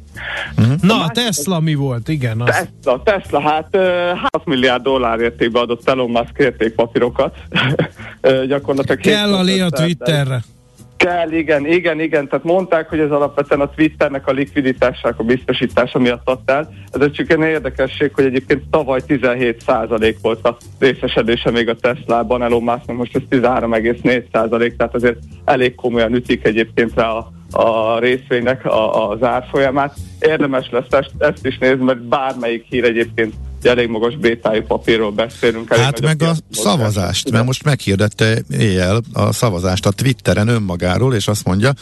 Uh-huh. 0.59 0.75
Na, 0.81 1.05
a 1.05 1.09
Tesla 1.09 1.61
mi 1.61 1.75
volt? 1.75 2.09
Igen. 2.09 2.41
Az... 2.41 2.69
Tesla, 2.83 3.03
Tesla, 3.03 3.41
hát 3.41 3.77
6 4.33 4.45
milliárd 4.45 4.83
dollár 4.83 5.21
értékbe 5.21 5.61
adott 5.61 5.89
Elon 5.89 6.11
Musk 6.11 6.39
értékpapírokat. 6.39 7.37
gyakorlatilag 8.49 9.01
Kell 9.01 9.35
a 9.35 9.43
lé 9.43 9.61
a 9.61 9.71
Twitterre. 9.71 10.43
Kell, 11.03 11.33
igen, 11.33 11.67
igen, 11.67 12.01
igen. 12.01 12.29
Tehát 12.29 12.45
mondták, 12.45 12.89
hogy 12.89 12.99
ez 12.99 13.11
alapvetően 13.11 13.61
a 13.61 13.71
Twitternek 13.71 14.27
a 14.27 14.33
likviditásának 14.33 15.19
a 15.19 15.23
biztosítása 15.23 15.99
miatt 15.99 16.29
adt 16.29 16.51
el. 16.51 16.73
Ez 16.93 17.11
csak 17.11 17.33
egy 17.33 17.41
érdekesség, 17.41 18.11
hogy 18.15 18.25
egyébként 18.25 18.63
tavaly 18.71 19.01
17% 19.09 20.17
volt 20.23 20.47
a 20.47 20.57
részesedése 20.79 21.51
még 21.51 21.69
a 21.69 21.75
Tesla-ban, 21.75 22.43
Elon 22.43 22.63
Musk 22.63 22.87
most 22.87 23.17
ez 23.17 23.23
13,4%, 23.31 24.77
tehát 24.77 24.95
azért 24.95 25.19
elég 25.45 25.75
komolyan 25.75 26.15
ütik 26.15 26.47
egyébként 26.47 26.95
rá 26.95 27.11
a, 27.11 27.33
a 27.51 27.99
részvénynek 27.99 28.65
a, 28.65 29.11
az 29.11 29.23
árfolyamát. 29.23 29.95
Érdemes 30.21 30.71
lesz 30.71 30.91
ezt, 30.91 31.11
ezt 31.19 31.47
is 31.47 31.59
nézni, 31.59 31.85
mert 31.85 32.03
bármelyik 32.03 32.65
hír 32.69 32.85
egyébként 32.85 33.35
elég 33.67 33.89
magas 33.89 34.17
bétájú 34.17 34.63
papírról 34.63 35.11
beszélünk. 35.11 35.75
Hát 35.75 36.01
meg 36.01 36.23
a 36.23 36.35
szavazást, 36.51 37.31
mert 37.31 37.45
most 37.45 37.65
meghirdette 37.65 38.43
éjjel 38.51 39.01
a 39.13 39.33
szavazást 39.33 39.87
a 39.87 39.91
Twitteren 39.91 40.49
önmagáról, 40.49 41.15
és 41.15 41.29
azt 41.29 41.45
mondja, 41.45 41.73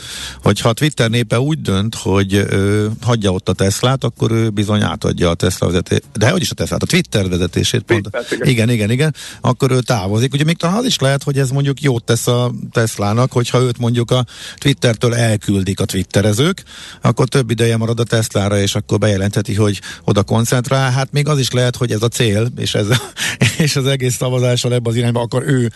hogy 0.43 0.61
ha 0.61 0.69
a 0.69 0.73
Twitter 0.73 1.11
népe 1.11 1.41
úgy 1.41 1.61
dönt, 1.61 1.95
hogy 1.95 2.35
ö, 2.35 2.87
hagyja 3.03 3.33
ott 3.33 3.49
a 3.49 3.53
Teslát, 3.53 4.05
akkor 4.05 4.31
ő 4.31 4.51
bizony 4.51 4.83
átadja 4.83 5.31
a 5.31 5.35
Tesla 5.35 5.67
vezetését, 5.67 6.05
de 6.13 6.31
hogy 6.31 6.41
is 6.41 6.51
a 6.51 6.55
Teslát, 6.55 6.83
a 6.83 6.87
Twitter 6.87 7.29
vezetését 7.29 7.83
pont. 7.83 8.11
Twitter, 8.11 8.25
igen. 8.33 8.49
igen, 8.49 8.69
igen, 8.69 8.91
igen, 8.91 9.15
akkor 9.41 9.71
ő 9.71 9.81
távozik. 9.81 10.33
Ugye 10.33 10.45
még 10.45 10.57
talán 10.57 10.77
az 10.77 10.85
is 10.85 10.99
lehet, 10.99 11.23
hogy 11.23 11.39
ez 11.39 11.51
mondjuk 11.51 11.83
jót 11.83 12.05
tesz 12.05 12.27
a 12.27 12.51
Teslának, 12.73 13.33
hogyha 13.33 13.61
őt 13.61 13.79
mondjuk 13.79 14.11
a 14.11 14.25
Twittertől 14.59 15.15
elküldik 15.15 15.81
a 15.81 15.85
twitterezők, 15.85 16.63
akkor 17.03 17.29
több 17.29 17.51
ideje 17.51 17.77
marad 17.77 18.01
a 18.01 18.05
Teslára, 18.05 18.59
és 18.59 18.75
akkor 18.75 18.99
bejelentheti, 18.99 19.55
hogy 19.55 19.81
oda 20.05 20.23
koncentrál. 20.23 20.91
Hát 20.91 21.13
még 21.13 21.29
az 21.29 21.39
is 21.39 21.51
lehet, 21.51 21.70
lehet, 21.71 21.77
hogy 21.77 21.93
ez 21.93 22.03
a 22.03 22.09
cél, 22.09 22.49
és, 22.57 22.75
ez, 22.75 22.87
és 23.65 23.77
az 23.77 23.87
egész 23.87 24.15
szavazással 24.17 24.73
ebbe 24.73 24.89
az 24.89 24.97
irányba 24.97 25.21
akar 25.21 25.43
ő 25.47 25.71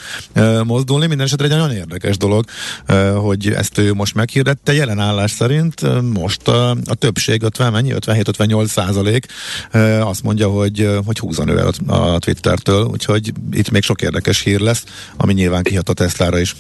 mozdulni. 0.65 1.07
Minden 1.07 1.27
esetre 1.27 1.45
egy 1.45 1.51
nagyon 1.51 1.71
érdekes 1.71 2.17
dolog, 2.17 2.45
hogy 3.17 3.49
ezt 3.49 3.79
ő 3.79 3.95
most 3.95 4.15
meghirdette. 4.15 4.73
Jelen 4.73 4.99
állás 4.99 5.31
szerint 5.31 6.03
most 6.13 6.49
a, 6.49 6.77
többség 6.99 7.43
50, 7.43 7.73
mennyi? 7.73 7.93
57-58 7.95 8.67
százalék 8.67 9.27
azt 10.01 10.23
mondja, 10.23 10.49
hogy, 10.49 10.89
hogy 11.05 11.19
húzan 11.19 11.49
ő 11.49 11.71
a 11.87 12.19
Twittertől, 12.19 12.85
úgyhogy 12.85 13.33
itt 13.53 13.71
még 13.71 13.83
sok 13.83 14.03
érdekes 14.03 14.41
hír 14.41 14.61
lesz, 14.61 14.85
ami 15.17 15.33
nyilván 15.33 15.63
kihat 15.63 15.89
a 15.89 15.93
Teslára 15.93 16.39
is. 16.39 16.57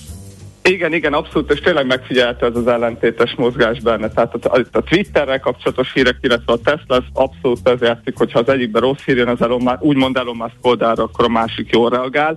Igen, 0.69 0.93
igen, 0.93 1.13
abszolút, 1.13 1.53
és 1.53 1.61
tényleg 1.61 1.87
megfigyelte 1.87 2.47
ez 2.47 2.57
az 2.57 2.67
ellentétes 2.67 3.35
mozgás 3.35 3.81
benne. 3.81 4.09
Tehát 4.09 4.35
a, 4.35 4.61
a, 4.73 4.83
Twitterrel 4.83 5.41
kapcsolatos 5.41 5.93
hírek, 5.93 6.17
illetve 6.21 6.53
a 6.53 6.59
Tesla 6.59 6.97
az 6.97 7.05
abszolút 7.13 7.69
ez 7.69 7.81
játszik, 7.81 8.17
hogyha 8.17 8.39
az 8.39 8.49
egyikben 8.49 8.83
rossz 8.83 9.05
hír 9.05 9.17
jön 9.17 9.29
az 9.29 9.43
Elon, 9.43 9.79
úgymond 9.81 10.17
Elon 10.17 10.37
Musk 10.37 10.57
oldalra, 10.61 11.03
akkor 11.03 11.25
a 11.25 11.29
másik 11.29 11.73
jól 11.73 11.91
reagál 11.91 12.37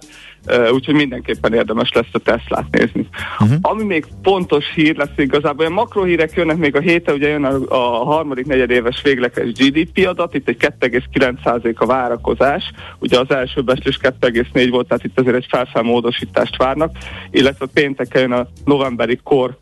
úgyhogy 0.71 0.95
mindenképpen 0.95 1.53
érdemes 1.53 1.91
lesz 1.91 2.09
a 2.11 2.19
Teslát 2.19 2.65
nézni. 2.71 3.07
Uh-huh. 3.39 3.57
Ami 3.61 3.83
még 3.83 4.05
pontos 4.21 4.65
hír 4.75 4.95
lesz 4.95 5.17
igazából, 5.17 5.59
olyan 5.59 5.71
makrohírek 5.71 6.33
jönnek 6.33 6.57
még 6.57 6.75
a 6.75 6.79
héten, 6.79 7.15
ugye 7.15 7.27
jön 7.27 7.43
a, 7.43 7.59
a 7.67 8.03
harmadik 8.03 8.45
negyedéves 8.45 9.01
végleges 9.01 9.51
GDP 9.51 10.07
adat, 10.07 10.33
itt 10.33 10.47
egy 10.47 10.57
2,9% 10.79 11.75
a 11.75 11.85
várakozás, 11.85 12.71
ugye 12.99 13.19
az 13.19 13.31
első 13.31 13.61
becslés 13.61 13.99
2,4 14.01 14.67
volt, 14.71 14.87
tehát 14.87 15.03
itt 15.03 15.19
azért 15.19 15.35
egy 15.35 15.47
felfelmódosítást 15.49 16.57
várnak, 16.57 16.97
illetve 17.31 17.65
pénteken 17.73 18.21
jön 18.21 18.31
a 18.31 18.47
novemberi 18.65 19.19
kor 19.23 19.57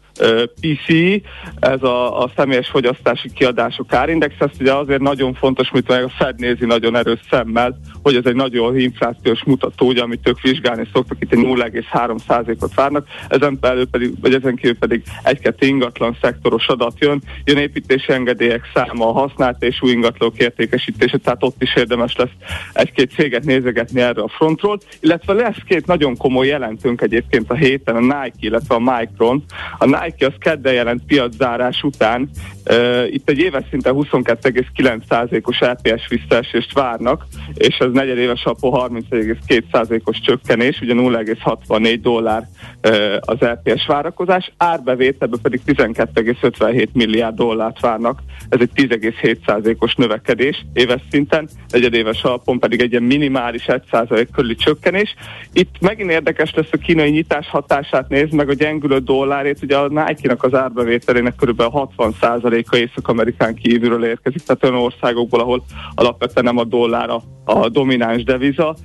PCI, 0.61 1.23
ez 1.59 1.83
a, 1.83 2.23
a 2.23 2.31
személyes 2.35 2.67
fogyasztási 2.67 3.31
kiadások 3.33 3.93
árindex, 3.93 4.33
ezt 4.39 4.61
ugye 4.61 4.73
azért 4.73 5.01
nagyon 5.01 5.33
fontos, 5.33 5.71
mint 5.71 5.87
meg 5.87 6.03
a 6.03 6.09
Fed 6.09 6.39
nézi 6.39 6.65
nagyon 6.65 6.95
erős 6.95 7.19
szemmel, 7.29 7.79
hogy 8.03 8.15
ez 8.15 8.25
egy 8.25 8.35
nagyon 8.35 8.79
inflációs 8.79 9.43
mutató, 9.43 9.87
ugye, 9.87 10.01
amit 10.01 10.27
ők 10.27 10.41
vizsgálni 10.41 10.87
szoktak, 10.93 11.17
itt 11.19 11.31
egy 11.31 11.39
0,3%-ot 11.39 12.73
várnak, 12.73 13.07
ezen 13.27 13.57
belül 13.61 13.87
pedig, 13.87 14.21
vagy 14.21 14.33
ezen 14.33 14.55
kívül 14.55 14.77
pedig 14.77 15.03
egy-kettő 15.23 15.67
ingatlan 15.67 16.17
szektoros 16.21 16.67
adat 16.67 16.99
jön, 16.99 17.21
jön 17.43 17.57
építési 17.57 18.11
engedélyek 18.11 18.71
száma, 18.73 19.11
használt 19.11 19.63
és 19.63 19.81
új 19.81 19.91
ingatlanok 19.91 20.37
értékesítése, 20.37 21.17
tehát 21.17 21.43
ott 21.43 21.61
is 21.61 21.75
érdemes 21.75 22.15
lesz 22.15 22.29
egy-két 22.73 23.11
céget 23.11 23.43
nézegetni 23.43 24.01
erre 24.01 24.21
a 24.21 24.27
frontról, 24.27 24.79
illetve 24.99 25.33
lesz 25.33 25.57
két 25.67 25.85
nagyon 25.85 26.17
komoly 26.17 26.47
jelentőnk 26.47 27.01
egyébként 27.01 27.49
a 27.49 27.55
héten, 27.55 27.95
a 27.95 27.99
Nike, 27.99 28.37
illetve 28.39 28.75
a 28.75 28.79
Micron. 28.79 29.43
A 29.77 29.85
Nike 29.85 30.04
Nike 30.05 30.25
az 30.25 30.33
kedden 30.39 30.73
jelent 30.73 31.05
piaczárás 31.05 31.83
után, 31.83 32.29
uh, 32.69 33.13
itt 33.13 33.29
egy 33.29 33.39
éves 33.39 33.63
szinten 33.69 33.93
22,9%-os 33.95 35.59
LPS 35.59 36.07
visszaesést 36.07 36.73
várnak, 36.73 37.25
és 37.53 37.79
az 37.79 37.91
negyedéves 37.91 38.43
alapú 38.43 38.69
31,2%-os 38.69 40.19
csökkenés, 40.19 40.81
ugye 40.81 40.93
0,64 40.93 41.99
dollár 42.01 42.47
uh, 42.87 43.15
az 43.19 43.37
LPS 43.39 43.85
várakozás, 43.87 44.51
árbevételben 44.57 45.39
pedig 45.41 45.61
12,57 45.65 46.91
milliárd 46.91 47.35
dollárt 47.35 47.79
várnak, 47.79 48.19
ez 48.49 48.59
egy 48.61 48.69
10,7%-os 48.75 49.95
növekedés 49.95 50.65
éves 50.73 51.01
szinten, 51.11 51.49
negyedéves 51.69 52.23
alapon 52.23 52.59
pedig 52.59 52.81
egy 52.81 52.91
ilyen 52.91 53.03
minimális 53.03 53.65
1% 53.67 54.27
körüli 54.31 54.55
csökkenés. 54.55 55.15
Itt 55.53 55.75
megint 55.79 56.11
érdekes 56.11 56.53
lesz 56.53 56.69
a 56.71 56.77
kínai 56.77 57.09
nyitás 57.09 57.47
hatását 57.49 58.09
nézni, 58.09 58.35
meg 58.35 58.49
a 58.49 58.53
gyengülő 58.53 58.97
dollárét, 58.97 59.61
ugye 59.61 59.77
a 59.77 59.87
Nike-nak 60.03 60.43
az 60.43 60.53
árbevételének 60.53 61.35
kb. 61.35 61.61
60%-a 61.65 62.75
Észak-Amerikán 62.75 63.55
kívülről 63.55 64.05
érkezik, 64.05 64.43
tehát 64.43 64.63
olyan 64.63 64.75
országokból, 64.75 65.39
ahol 65.39 65.63
alapvetően 65.95 66.45
nem 66.45 66.57
a 66.57 66.63
dollár 66.63 67.09
a, 67.09 67.23
domináns 67.69 68.23
deviza. 68.23 68.75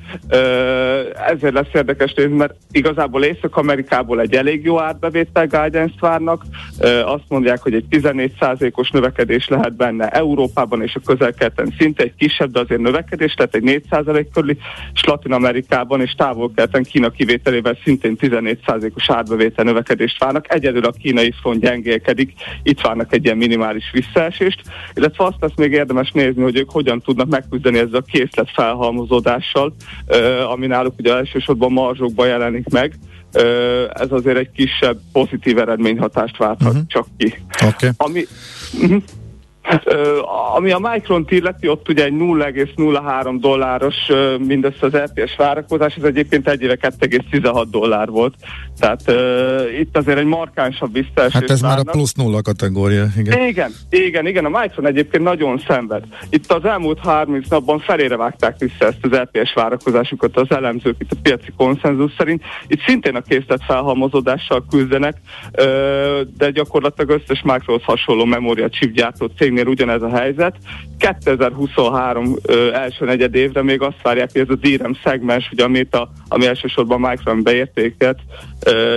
Ezért 1.27 1.55
lesz 1.55 1.75
érdekes 1.75 2.15
nézni, 2.15 2.37
mert 2.37 2.55
igazából 2.71 3.25
Észak-Amerikából 3.25 4.21
egy 4.21 4.35
elég 4.35 4.65
jó 4.65 4.81
árbevétel 4.81 5.47
guidance 5.47 5.95
várnak. 6.01 6.43
Azt 7.05 7.25
mondják, 7.29 7.63
hogy 7.63 7.75
egy 7.75 7.85
14%-os 7.91 8.91
növekedés 8.91 9.49
lehet 9.49 9.77
benne 9.77 10.09
Európában 10.09 10.83
és 10.83 10.95
a 10.95 11.01
közel 11.05 11.35
szinte 11.79 12.03
egy 12.03 12.15
kisebb, 12.15 12.51
de 12.51 12.61
azért 12.61 12.81
növekedés, 12.81 13.35
tehát 13.35 13.55
egy 13.55 13.83
4% 13.91 14.27
körüli, 14.33 14.59
és 14.93 15.05
Latin 15.05 15.33
Amerikában 15.33 16.01
és 16.01 16.13
távol 16.13 16.53
Kína 16.83 17.11
kivételével 17.11 17.79
szintén 17.85 18.17
14%-os 18.21 19.11
árbevétel 19.11 19.65
növekedést 19.65 20.19
várnak. 20.19 20.55
Egyedül 20.55 20.85
a 20.85 20.91
kínai 21.03 21.33
font 21.43 21.61
gyengélkedik, 21.61 22.33
itt 22.63 22.81
várnak 22.81 23.15
egy 23.15 23.25
ilyen 23.25 23.37
minimális 23.37 23.91
visszaesést, 23.93 24.61
illetve 24.95 25.25
azt 25.25 25.41
lesz 25.41 25.57
még 25.57 25.73
érdemes 25.73 26.11
nézni, 26.11 26.43
hogy 26.43 26.59
ők 26.59 26.71
hogyan 26.71 27.01
tudnak 27.01 27.29
megküzdeni 27.29 27.79
ezzel 27.79 28.01
a 28.01 28.11
készlet 28.11 28.51
felhalmozódással, 28.51 29.75
ami 30.53 30.67
náluk 30.67 30.95
ugye 30.99 31.15
elsősorban 31.15 31.73
marzsokban 31.73 32.27
jelenik 32.27 32.69
meg, 32.69 32.95
ez 33.93 34.13
azért 34.13 34.37
egy 34.37 34.51
kisebb 34.51 34.99
pozitív 35.13 35.59
eredményhatást 35.59 36.37
válthat 36.37 36.69
uh-huh. 36.69 36.87
csak 36.87 37.07
ki. 37.17 37.35
Okay. 37.67 37.91
Ami, 37.97 38.25
uh-huh. 38.83 39.03
Ami 40.57 40.71
a 40.71 40.79
Micron 40.79 41.27
illeti, 41.29 41.69
ott 41.69 41.89
ugye 41.89 42.05
egy 42.05 42.13
0,03 42.13 43.37
dolláros 43.41 43.97
mindössze 44.39 44.87
az 44.87 44.93
LPS 44.93 45.37
várakozás, 45.37 45.95
ez 45.97 46.03
egyébként 46.03 46.49
egy 46.49 46.63
éve 46.63 46.77
2,16 46.77 47.67
dollár 47.71 48.09
volt. 48.09 48.35
Tehát 48.81 49.03
uh, 49.07 49.79
itt 49.81 49.97
azért 49.97 50.19
egy 50.19 50.25
markánsabb 50.25 50.93
visszaesés. 50.93 51.33
Hát 51.33 51.51
ez 51.51 51.61
már 51.61 51.79
a 51.79 51.83
plusz 51.83 52.13
nulla 52.13 52.43
kategória, 52.43 53.07
igen. 53.17 53.47
Igen, 53.47 53.73
igen, 53.91 54.27
igen, 54.27 54.45
a 54.45 54.61
Micron 54.61 54.87
egyébként 54.87 55.23
nagyon 55.23 55.63
szenved. 55.67 56.03
Itt 56.31 56.53
az 56.53 56.65
elmúlt 56.65 56.99
30 56.99 57.49
napban 57.49 57.79
felére 57.79 58.17
vágták 58.17 58.59
vissza 58.59 58.87
ezt 58.87 58.99
az 59.01 59.11
LPS 59.11 59.53
várakozásukat 59.55 60.37
az 60.37 60.51
elemzők 60.51 60.97
itt 60.99 61.13
a 61.13 61.17
piaci 61.23 61.53
konszenzus 61.57 62.13
szerint. 62.19 62.43
Itt 62.67 62.81
szintén 62.87 63.15
a 63.15 63.21
készlet 63.21 63.65
felhalmozódással 63.67 64.65
küzdenek, 64.71 65.17
uh, 65.59 66.21
de 66.37 66.51
gyakorlatilag 66.51 67.21
összes 67.21 67.43
Microhoz 67.43 67.83
hasonló 67.83 68.25
memória 68.25 68.69
chip 68.69 68.95
gyártó 68.95 69.27
cégnél 69.27 69.67
ugyanez 69.67 70.03
a 70.03 70.09
helyzet. 70.09 70.57
2023 71.01 72.37
ö, 72.43 72.73
első 72.73 73.05
negyed 73.05 73.35
évre 73.35 73.63
még 73.63 73.83
azt 73.83 74.03
várják, 74.03 74.33
hogy 74.33 74.41
ez 74.41 74.49
a 74.49 74.55
DRAM 74.55 74.97
szegmens, 75.05 75.49
ugye, 75.53 75.65
amit 75.65 75.95
a, 75.95 76.11
ami 76.29 76.47
elsősorban 76.47 77.01
Micron 77.01 77.43
beértéket, 77.43 78.19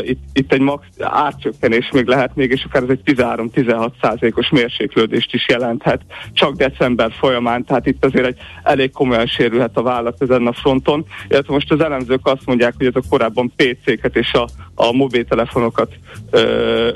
itt, 0.03 0.19
itt 0.33 0.53
egy 0.53 0.59
max 0.59 0.85
árcsökkenés 0.99 1.89
még 1.91 2.05
lehet 2.05 2.35
még, 2.35 2.51
és 2.51 2.63
akár 2.63 2.83
ez 2.83 2.89
egy 2.89 3.15
13-16 3.15 3.89
százalékos 4.01 4.49
mérséklődést 4.49 5.33
is 5.33 5.47
jelenthet, 5.47 6.01
csak 6.33 6.55
december 6.55 7.11
folyamán, 7.11 7.65
tehát 7.65 7.85
itt 7.85 8.05
azért 8.05 8.25
egy 8.25 8.37
elég 8.63 8.91
komolyan 8.91 9.25
sérülhet 9.25 9.77
a 9.77 9.81
vállalat 9.81 10.21
ezen 10.21 10.47
a 10.47 10.53
fronton, 10.53 11.05
illetve 11.27 11.53
most 11.53 11.71
az 11.71 11.81
elemzők 11.81 12.27
azt 12.27 12.45
mondják, 12.45 12.73
hogy 12.77 12.85
ez 12.85 12.95
a 12.95 13.07
korábban 13.09 13.53
PC-ket 13.55 14.15
és 14.15 14.33
a, 14.33 14.47
a 14.75 14.91
mobiltelefonokat 14.91 15.93
ö, 16.29 16.39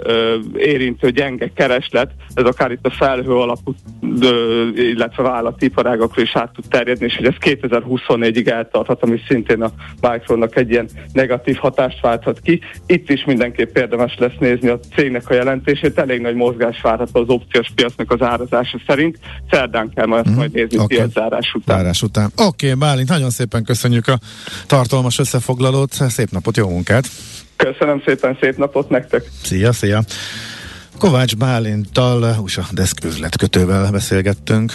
ö, 0.03 0.37
érintő 0.57 1.09
gyenge 1.09 1.51
kereslet, 1.53 2.11
ez 2.33 2.45
akár 2.45 2.71
itt 2.71 2.85
a 2.85 2.89
felhő 2.89 3.33
alapú, 3.33 3.73
ö, 4.21 4.67
illetve 4.75 5.23
vállatiparágakra 5.23 6.21
is 6.21 6.35
át 6.35 6.53
tud 6.53 6.65
terjedni, 6.69 7.05
és 7.05 7.15
hogy 7.15 7.25
ez 7.25 7.35
2024-ig 7.39 8.47
eltarthat, 8.47 9.03
ami 9.03 9.19
szintén 9.27 9.61
a 9.61 9.71
Micronnak 10.01 10.55
egy 10.55 10.69
ilyen 10.69 10.87
negatív 11.13 11.55
hatást 11.55 12.01
válthat 12.01 12.39
ki. 12.39 12.56
Itt 12.85 13.09
is 13.09 13.25
mindenképp 13.25 13.77
érdemes 13.77 14.15
lesz 14.17 14.37
nézni 14.39 14.67
a 14.67 14.79
cégnek 14.95 15.29
a 15.29 15.33
jelentését, 15.33 15.97
elég 15.97 16.21
nagy 16.21 16.35
mozgás 16.35 16.81
várható 16.81 17.21
az 17.21 17.29
opciós 17.29 17.67
piacnak 17.75 18.11
az 18.11 18.21
árazása 18.21 18.79
szerint. 18.87 19.19
Szerdán 19.49 19.91
kell 19.95 20.05
majd, 20.05 20.29
mm, 20.29 20.33
majd 20.33 20.51
nézni 20.51 20.77
okay. 20.77 20.97
piaczárás 20.97 21.53
után. 21.53 21.77
Zárás 21.77 22.01
után. 22.01 22.31
Oké, 22.35 22.45
okay, 22.45 22.79
Bálint, 22.79 23.09
nagyon 23.09 23.29
szépen 23.29 23.63
köszönjük 23.63 24.07
a 24.07 24.19
tartalmas 24.67 25.19
összefoglalót, 25.19 25.93
szép 25.93 26.29
napot, 26.31 26.57
jó 26.57 26.69
munkát! 26.69 27.07
Köszönöm 27.55 28.01
szépen, 28.05 28.37
szép 28.41 28.57
napot 28.57 28.89
nektek! 28.89 29.23
Szia, 29.43 29.71
szia! 29.71 30.01
Kovács 30.97 31.35
Bálinttal, 31.35 32.35
USA 32.41 32.65
Desk 32.71 33.03
üzletkötővel 33.03 33.91
beszélgettünk. 33.91 34.71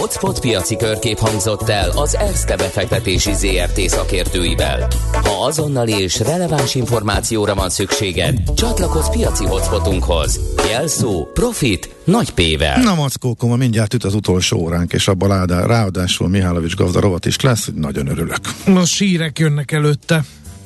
Hotspot 0.00 0.40
piaci 0.40 0.76
körkép 0.76 1.18
hangzott 1.18 1.68
el 1.68 1.90
az 1.90 2.16
ERSZTE 2.16 2.56
befektetési 2.56 3.32
ZRT 3.34 3.80
szakértőivel. 3.80 4.88
Ha 5.12 5.44
azonnali 5.44 5.92
és 5.92 6.18
releváns 6.18 6.74
információra 6.74 7.54
van 7.54 7.70
szükséged, 7.70 8.52
csatlakozz 8.56 9.08
piaci 9.08 9.44
hotspotunkhoz. 9.44 10.40
Jelszó 10.70 11.28
Profit 11.34 11.94
nagy 12.04 12.30
P-vel. 12.30 12.82
Na, 12.82 12.94
Mackókoma, 12.94 13.56
mindjárt 13.56 13.94
üt 13.94 14.04
az 14.04 14.14
utolsó 14.14 14.58
óránk, 14.58 14.92
és 14.92 15.08
abban 15.08 15.46
ráadásul 15.46 16.28
Mihálovics 16.28 16.76
gazda 16.76 17.00
rovat 17.00 17.26
is 17.26 17.40
lesz, 17.40 17.70
nagyon 17.74 18.06
örülök. 18.06 18.40
Most 18.66 18.92
sírek 18.92 19.38
jönnek 19.38 19.72
előtte. 19.72 20.24